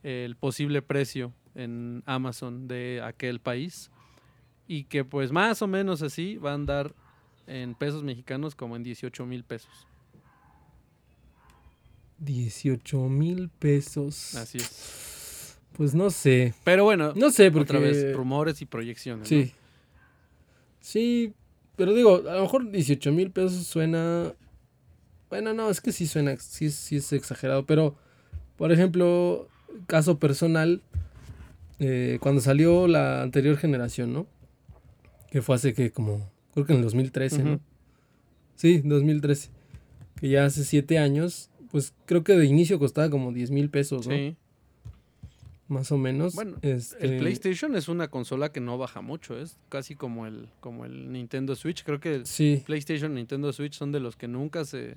[0.06, 3.90] el posible precio en Amazon de aquel país
[4.68, 6.94] y que pues más o menos así va a andar
[7.48, 9.88] en pesos mexicanos como en 18 mil pesos.
[12.18, 14.36] 18 mil pesos.
[14.36, 15.58] Así es.
[15.72, 16.54] Pues no sé.
[16.62, 17.64] Pero bueno, No sé, porque...
[17.64, 19.30] otra vez rumores y proyecciones.
[19.30, 19.36] ¿no?
[19.36, 19.52] Sí.
[20.80, 21.34] Sí,
[21.74, 24.32] pero digo, a lo mejor 18 mil pesos suena...
[25.28, 27.96] Bueno, no, es que sí suena, sí, sí es exagerado, pero,
[28.56, 29.48] por ejemplo,
[29.86, 30.82] caso personal,
[31.78, 34.26] eh, cuando salió la anterior generación, ¿no?
[35.30, 37.52] Que fue hace que como, creo que en el 2013, ¿no?
[37.54, 37.60] Ujú.
[38.54, 39.50] Sí, 2013.
[40.20, 44.06] Que ya hace siete años, pues creo que de inicio costaba como 10 mil pesos,
[44.06, 44.14] ¿no?
[44.14, 44.36] Sí.
[45.68, 46.34] más o menos.
[46.36, 50.48] Bueno, Este, El PlayStation es una consola que no baja mucho, es casi como el,
[50.60, 51.82] como el Nintendo Switch.
[51.84, 54.94] Creo que el Sí, PlayStation y Nintendo Switch son de los que nunca se...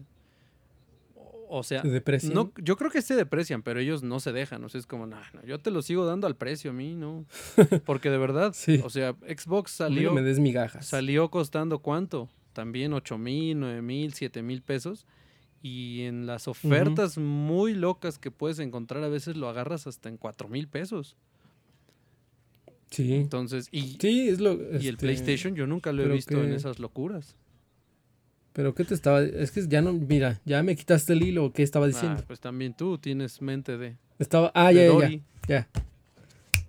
[1.51, 4.63] O sea, se no, yo creo que se deprecian, pero ellos no se dejan.
[4.63, 6.93] O sea, es como, no, no, yo te lo sigo dando al precio a mí,
[6.95, 7.25] ¿no?
[7.85, 8.79] Porque de verdad, Sí.
[8.83, 10.85] o sea, Xbox no salió, me des migajas.
[10.85, 12.29] salió costando cuánto?
[12.53, 15.07] También 8 mil, 9 mil, 7 mil pesos.
[15.61, 20.17] Y en las ofertas muy locas que puedes encontrar, a veces lo agarras hasta en
[20.17, 21.17] 4 mil pesos.
[22.91, 23.13] Sí.
[23.15, 24.53] Entonces, y, Sí, es lo.
[24.53, 27.35] y el este, PlayStation yo nunca lo he visto en esas locuras.
[28.53, 29.21] Pero ¿qué te estaba.?
[29.21, 29.93] Es que ya no.
[29.93, 31.53] Mira, ya me quitaste el hilo.
[31.53, 32.23] ¿Qué estaba Ah, diciendo?
[32.27, 34.51] pues también tú tienes mente de, Estaba.
[34.55, 35.67] Ah, ya, ya, ya.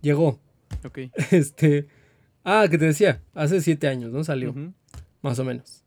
[0.02, 0.38] Llegó.
[0.84, 0.98] Ok.
[1.30, 1.86] Este.
[2.44, 3.20] Ah, que te decía.
[3.34, 4.24] Hace siete años, ¿no?
[4.24, 4.54] Salió.
[5.22, 5.82] Más o menos.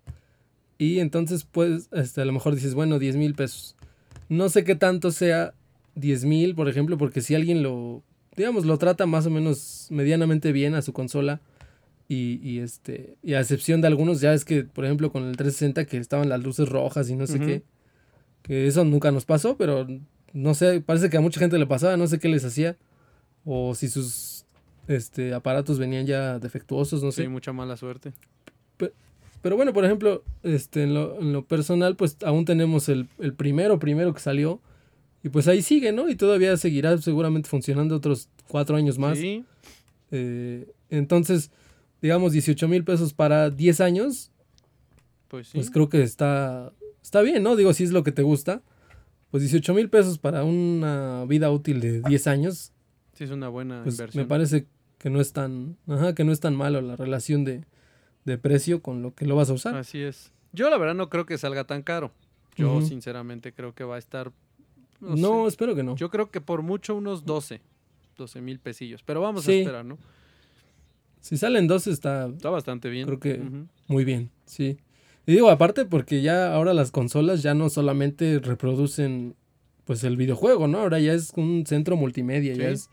[0.77, 3.75] Y entonces, pues, este, a lo mejor dices, bueno, 10 mil pesos.
[4.29, 5.53] No sé qué tanto sea
[5.95, 8.03] 10 mil, por ejemplo, porque si alguien lo,
[8.35, 11.39] digamos, lo trata más o menos medianamente bien a su consola,
[12.13, 15.35] y, y, este, y a excepción de algunos, ya es que, por ejemplo, con el
[15.35, 17.63] 360 que estaban las luces rojas y no sé qué,
[18.41, 19.87] que eso nunca nos pasó, pero
[20.33, 22.77] no sé, parece que a mucha gente le pasaba, no sé qué les hacía,
[23.45, 24.45] o si sus
[24.87, 27.23] este, aparatos venían ya defectuosos, no sé.
[27.23, 28.13] Sí, mucha mala suerte.
[29.41, 33.33] Pero bueno, por ejemplo, este, en, lo, en lo personal, pues aún tenemos el, el
[33.33, 34.61] primero, primero que salió.
[35.21, 36.07] Y pues ahí sigue, ¿no?
[36.09, 39.17] Y todavía seguirá seguramente funcionando otros cuatro años más.
[39.17, 39.43] Sí,
[40.11, 41.51] Eh, entonces,
[42.03, 44.29] digamos, 18 mil pesos para 10 años,
[45.29, 45.53] pues sí.
[45.57, 47.55] pues creo que está, está bien, ¿no?
[47.55, 48.61] Digo, si es lo que te gusta.
[49.31, 52.71] Pues 18 mil pesos para una vida útil de 10 años,
[53.13, 54.23] sí es una buena pues inversión.
[54.23, 54.67] me parece
[54.99, 57.63] que no es tan, ajá, que no es tan malo la relación de,
[58.25, 59.75] de precio con lo que lo vas a usar.
[59.75, 60.31] Así es.
[60.51, 62.11] Yo la verdad no creo que salga tan caro.
[62.55, 64.31] Yo sinceramente creo que va a estar...
[64.99, 65.47] No, no, sé.
[65.47, 65.95] espero que no.
[65.95, 67.61] Yo creo que por mucho unos 12.
[68.15, 69.01] 12 mil pesillos.
[69.01, 69.97] Pero vamos a esperar, ¿no?
[71.23, 73.05] Si salen dos está Está bastante bien.
[73.07, 73.41] Creo que-
[73.87, 74.77] muy bien, sí.
[75.25, 79.35] Y digo, aparte porque ya ahora las consolas ya no solamente reproducen
[79.85, 80.79] pues el videojuego, ¿no?
[80.79, 82.73] Ahora ya es un centro multimedia, ya Sí.
[82.73, 82.89] es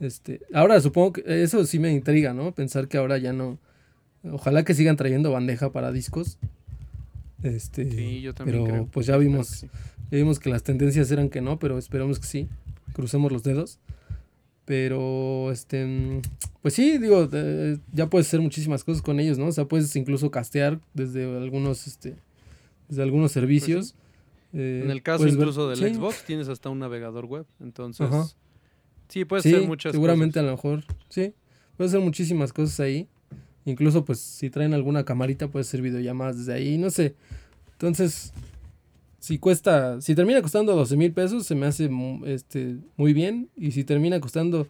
[0.00, 2.52] este, ahora supongo que eso sí me intriga, ¿no?
[2.52, 3.58] Pensar que ahora ya no
[4.24, 6.38] ojalá que sigan trayendo bandeja para discos.
[7.42, 8.86] Este, Sí, yo también pero creo.
[8.90, 9.68] pues ya vimos sí.
[10.10, 12.48] Ya vimos que las tendencias eran que no, pero esperamos que sí.
[12.94, 13.78] Crucemos los dedos.
[14.64, 16.20] Pero, este, mm,
[16.62, 19.46] pues sí, digo, eh, ya puedes hacer muchísimas cosas con ellos, ¿no?
[19.46, 22.14] O sea, puedes incluso castear desde algunos, este,
[22.88, 23.94] desde algunos servicios.
[24.52, 27.44] Eh, Pues En el caso ver- incluso del sí, Xbox tienes hasta un navegador web.
[27.60, 28.26] Entonces, Ajá.
[29.08, 30.42] sí, puedes sí, hacer muchas seguramente cosas.
[30.42, 31.32] a lo mejor, sí.
[31.76, 33.08] Puedes hacer muchísimas cosas ahí.
[33.64, 37.14] Incluso, pues, si traen alguna camarita, puedes hacer videollamadas desde ahí, no sé.
[37.72, 38.32] Entonces,
[39.22, 41.88] si cuesta, si termina costando 12 mil pesos, se me hace
[42.26, 43.48] este, muy bien.
[43.56, 44.66] Y si termina costando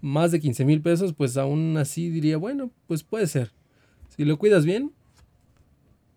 [0.00, 3.52] más de 15 mil pesos, pues aún así diría, bueno, pues puede ser.
[4.08, 4.90] Si lo cuidas bien,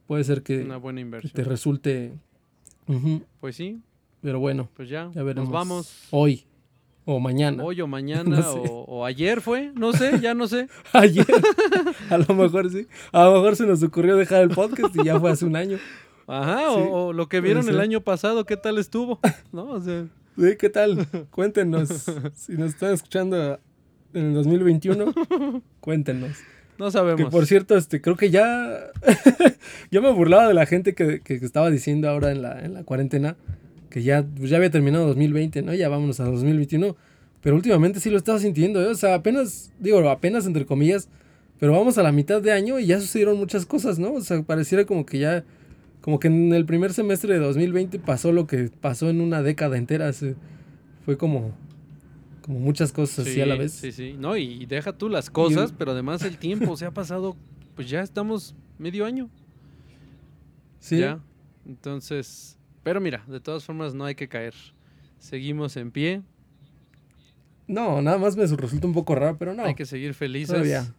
[0.07, 1.45] puede ser que Una buena te inversión.
[1.45, 2.13] resulte.
[2.88, 3.79] Ujú, Pues sí,
[4.21, 5.11] Pero bueno, pues ya.
[5.13, 5.49] ya veremos.
[5.49, 6.07] Nos vamos.
[6.09, 6.43] Hoy
[7.05, 7.63] o mañana.
[7.63, 8.59] Hoy o mañana No sé.
[8.71, 10.67] o, o ayer fue, no sé, ya no sé.
[10.91, 11.27] Ayer.
[12.09, 12.88] A lo mejor sí.
[13.11, 15.77] A lo mejor se nos ocurrió dejar el podcast y ya fue hace un año.
[16.28, 19.19] Ajá, Sí, o, o lo que vieron el año pasado, ¿qué tal estuvo?
[19.51, 19.69] ¿No?
[19.71, 20.05] O sea,
[20.38, 21.07] Sí, ¿Qué tal?
[21.32, 21.89] Cuéntenos.
[22.36, 23.59] Si nos están escuchando
[24.13, 25.13] en el 2021,
[25.80, 26.32] cuéntenos.
[26.78, 27.21] no sabemos.
[27.21, 28.91] Que por cierto, este, creo que ya.
[29.91, 32.83] yo me burlaba de la gente que, que estaba diciendo ahora en la, en la
[32.83, 33.37] cuarentena
[33.95, 35.74] que ya, pues ya había terminado 2020, ¿no?
[35.74, 36.97] Ya vámonos a 2021.
[37.39, 38.87] Pero últimamente sí lo estaba sintiendo, ¿eh?
[38.87, 41.08] O sea, apenas, digo, apenas entre comillas,
[41.62, 44.12] pero vamos a la mitad de año y ya sucedieron muchas cosas, ¿no?
[44.13, 45.45] O sea, pareciera como que ya,
[46.05, 49.75] como que en el primer semestre de 2020 pasó lo que pasó en una década
[49.75, 50.13] entera.
[50.13, 50.36] se-
[51.03, 51.51] fue como,
[52.43, 53.71] como muchas cosas así a la Sí, vez.
[53.71, 54.15] Sí, sí.
[54.19, 57.36] No, y deja tú las cosas, pero además el tiempo se ha pasado,
[57.75, 59.32] pues ya estamos medio año.
[60.79, 60.99] Sí.
[60.99, 61.19] Ya.
[61.67, 64.53] Entonces, pero mira, de todas formas no hay que caer.
[65.17, 66.21] Seguimos en pie,
[67.67, 69.63] No, nada más me resulta un poco raro, pero no.
[69.63, 70.49] hay que seguir felices.
[70.49, 70.93] Todavía.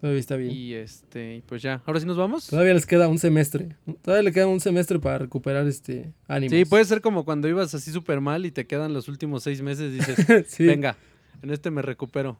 [0.00, 0.50] Todavía está bien.
[0.52, 1.82] Y este, pues ya.
[1.84, 2.46] Ahora sí nos vamos.
[2.46, 3.76] Todavía les queda un semestre.
[4.02, 6.50] Todavía le queda un semestre para recuperar este ánimo.
[6.50, 9.60] Sí, puede ser como cuando ibas así súper mal y te quedan los últimos seis
[9.60, 10.64] meses y dices, sí.
[10.64, 10.96] venga,
[11.42, 12.38] en este me recupero.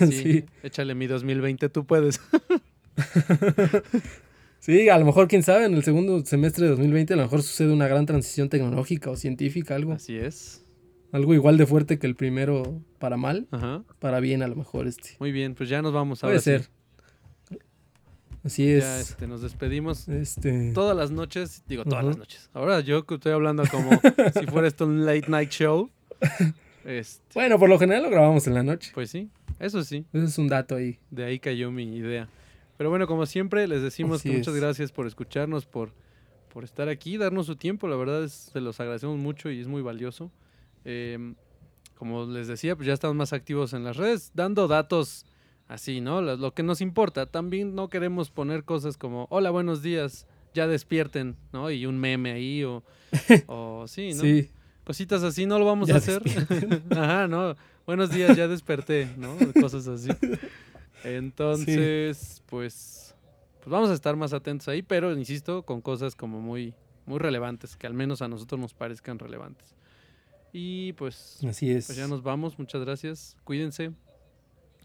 [0.00, 0.44] Así, Sí.
[0.64, 2.20] échale mi 2020, tú puedes.
[4.58, 7.42] Sí, a lo mejor, quién sabe, en el segundo semestre de 2020 a lo mejor
[7.42, 9.92] sucede una gran transición tecnológica o científica, algo.
[9.92, 10.61] Así es.
[11.12, 13.84] Algo igual de fuerte que el primero para mal, Ajá.
[13.98, 15.10] para bien a lo mejor este.
[15.20, 16.50] Muy bien, pues ya nos vamos Puede ahora sí.
[16.50, 16.68] ser.
[18.44, 18.82] Así es.
[18.82, 20.08] Ya este, nos despedimos.
[20.08, 20.72] Este.
[20.72, 22.50] Todas las noches, digo todas las noches.
[22.54, 23.90] Ahora yo que estoy hablando como
[24.40, 25.90] si fuera esto un late night show.
[26.84, 28.90] Este, Bueno, por lo general lo grabamos en la noche.
[28.94, 29.28] pues sí,
[29.60, 30.98] eso sí, Ese es un dato ahí.
[31.10, 32.28] de ahí cayó mi idea.
[32.76, 34.60] Pero bueno, como siempre, les decimos Así que muchas es.
[34.60, 35.92] gracias por escucharnos, por,
[36.52, 37.86] por estar aquí, darnos su tiempo.
[37.86, 40.32] La verdad es, se los agradecemos mucho y es muy valioso.
[40.84, 41.34] Em,
[41.94, 45.24] como les decía, pues ya estamos más activos en las redes, dando datos
[45.68, 46.20] así, ¿no?
[46.20, 47.26] Lo, que nos importa.
[47.26, 51.70] También no queremos poner cosas como, hola, buenos días, ya despierten, ¿no?
[51.70, 52.82] Y un meme ahí o,
[53.46, 54.20] o sí, ¿no?
[54.22, 54.50] Sí.
[54.84, 56.22] Cositas así no lo vamos Ya a hacer.
[56.90, 57.54] Ajá, no.
[57.86, 59.36] Buenos días, ya desperté, ¿no?
[59.60, 60.08] Cosas así.
[61.04, 63.14] Entonces, pues,
[63.60, 66.74] pues vamos a estar más atentos ahí, pero insisto, con cosas como muy,
[67.06, 69.74] muy relevantes, que al menos a nosotros nos parezcan relevantes.
[70.52, 71.86] Y pues, Así es.
[71.86, 72.58] pues ya nos vamos.
[72.58, 73.36] Muchas gracias.
[73.44, 73.92] Cuídense.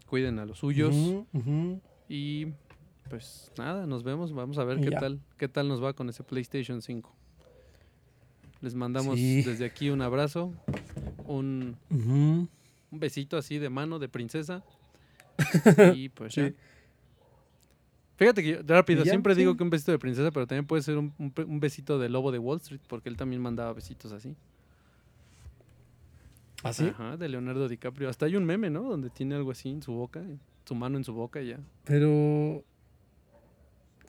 [0.06, 0.94] Cuiden a los suyos.
[2.08, 2.46] Y
[3.10, 4.32] pues nada, nos vemos.
[4.32, 7.14] Vamos a ver qué tal, qué tal nos va con ese PlayStation 5.
[8.60, 9.42] Les mandamos Sí.
[9.42, 10.52] desde aquí un abrazo,
[11.26, 12.48] un, un
[12.90, 14.64] besito así de mano de princesa.
[15.94, 16.40] y pues Sí.
[16.40, 16.52] ya.
[18.16, 20.82] Fíjate que yo- rápido, ya, siempre digo que un besito de princesa, pero también puede
[20.82, 24.34] ser un, un besito de lobo de Wall Street, porque él también mandaba besitos así.
[26.62, 26.86] ¿Así?
[26.88, 28.08] Ajá, de Leonardo DiCaprio.
[28.08, 28.82] Hasta hay un meme, ¿no?
[28.82, 30.22] Donde tiene algo así en su boca,
[30.64, 31.58] su mano en su boca y ya.
[31.84, 32.64] Pero.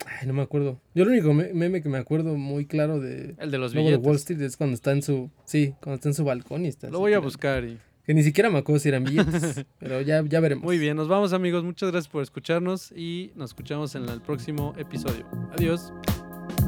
[0.05, 0.79] Ay, no me acuerdo.
[0.95, 3.85] Yo el único me- meme que me acuerdo muy claro de El de los Lobo
[3.85, 4.07] de billetes.
[4.07, 5.29] Wall Street es cuando está en su.
[5.45, 6.89] Sí, cuando está en su balcón y está.
[6.89, 9.65] Lo voy a buscar y Que ni siquiera me acuerdo si eran billetes.
[9.79, 10.63] pero ya, ya veremos.
[10.63, 14.73] Muy bien, nos vamos amigos, muchas gracias por escucharnos y nos escuchamos en el próximo
[14.77, 15.27] episodio.
[15.51, 15.93] Adiós.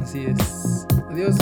[0.01, 0.85] Así es.
[1.09, 1.35] Adiós.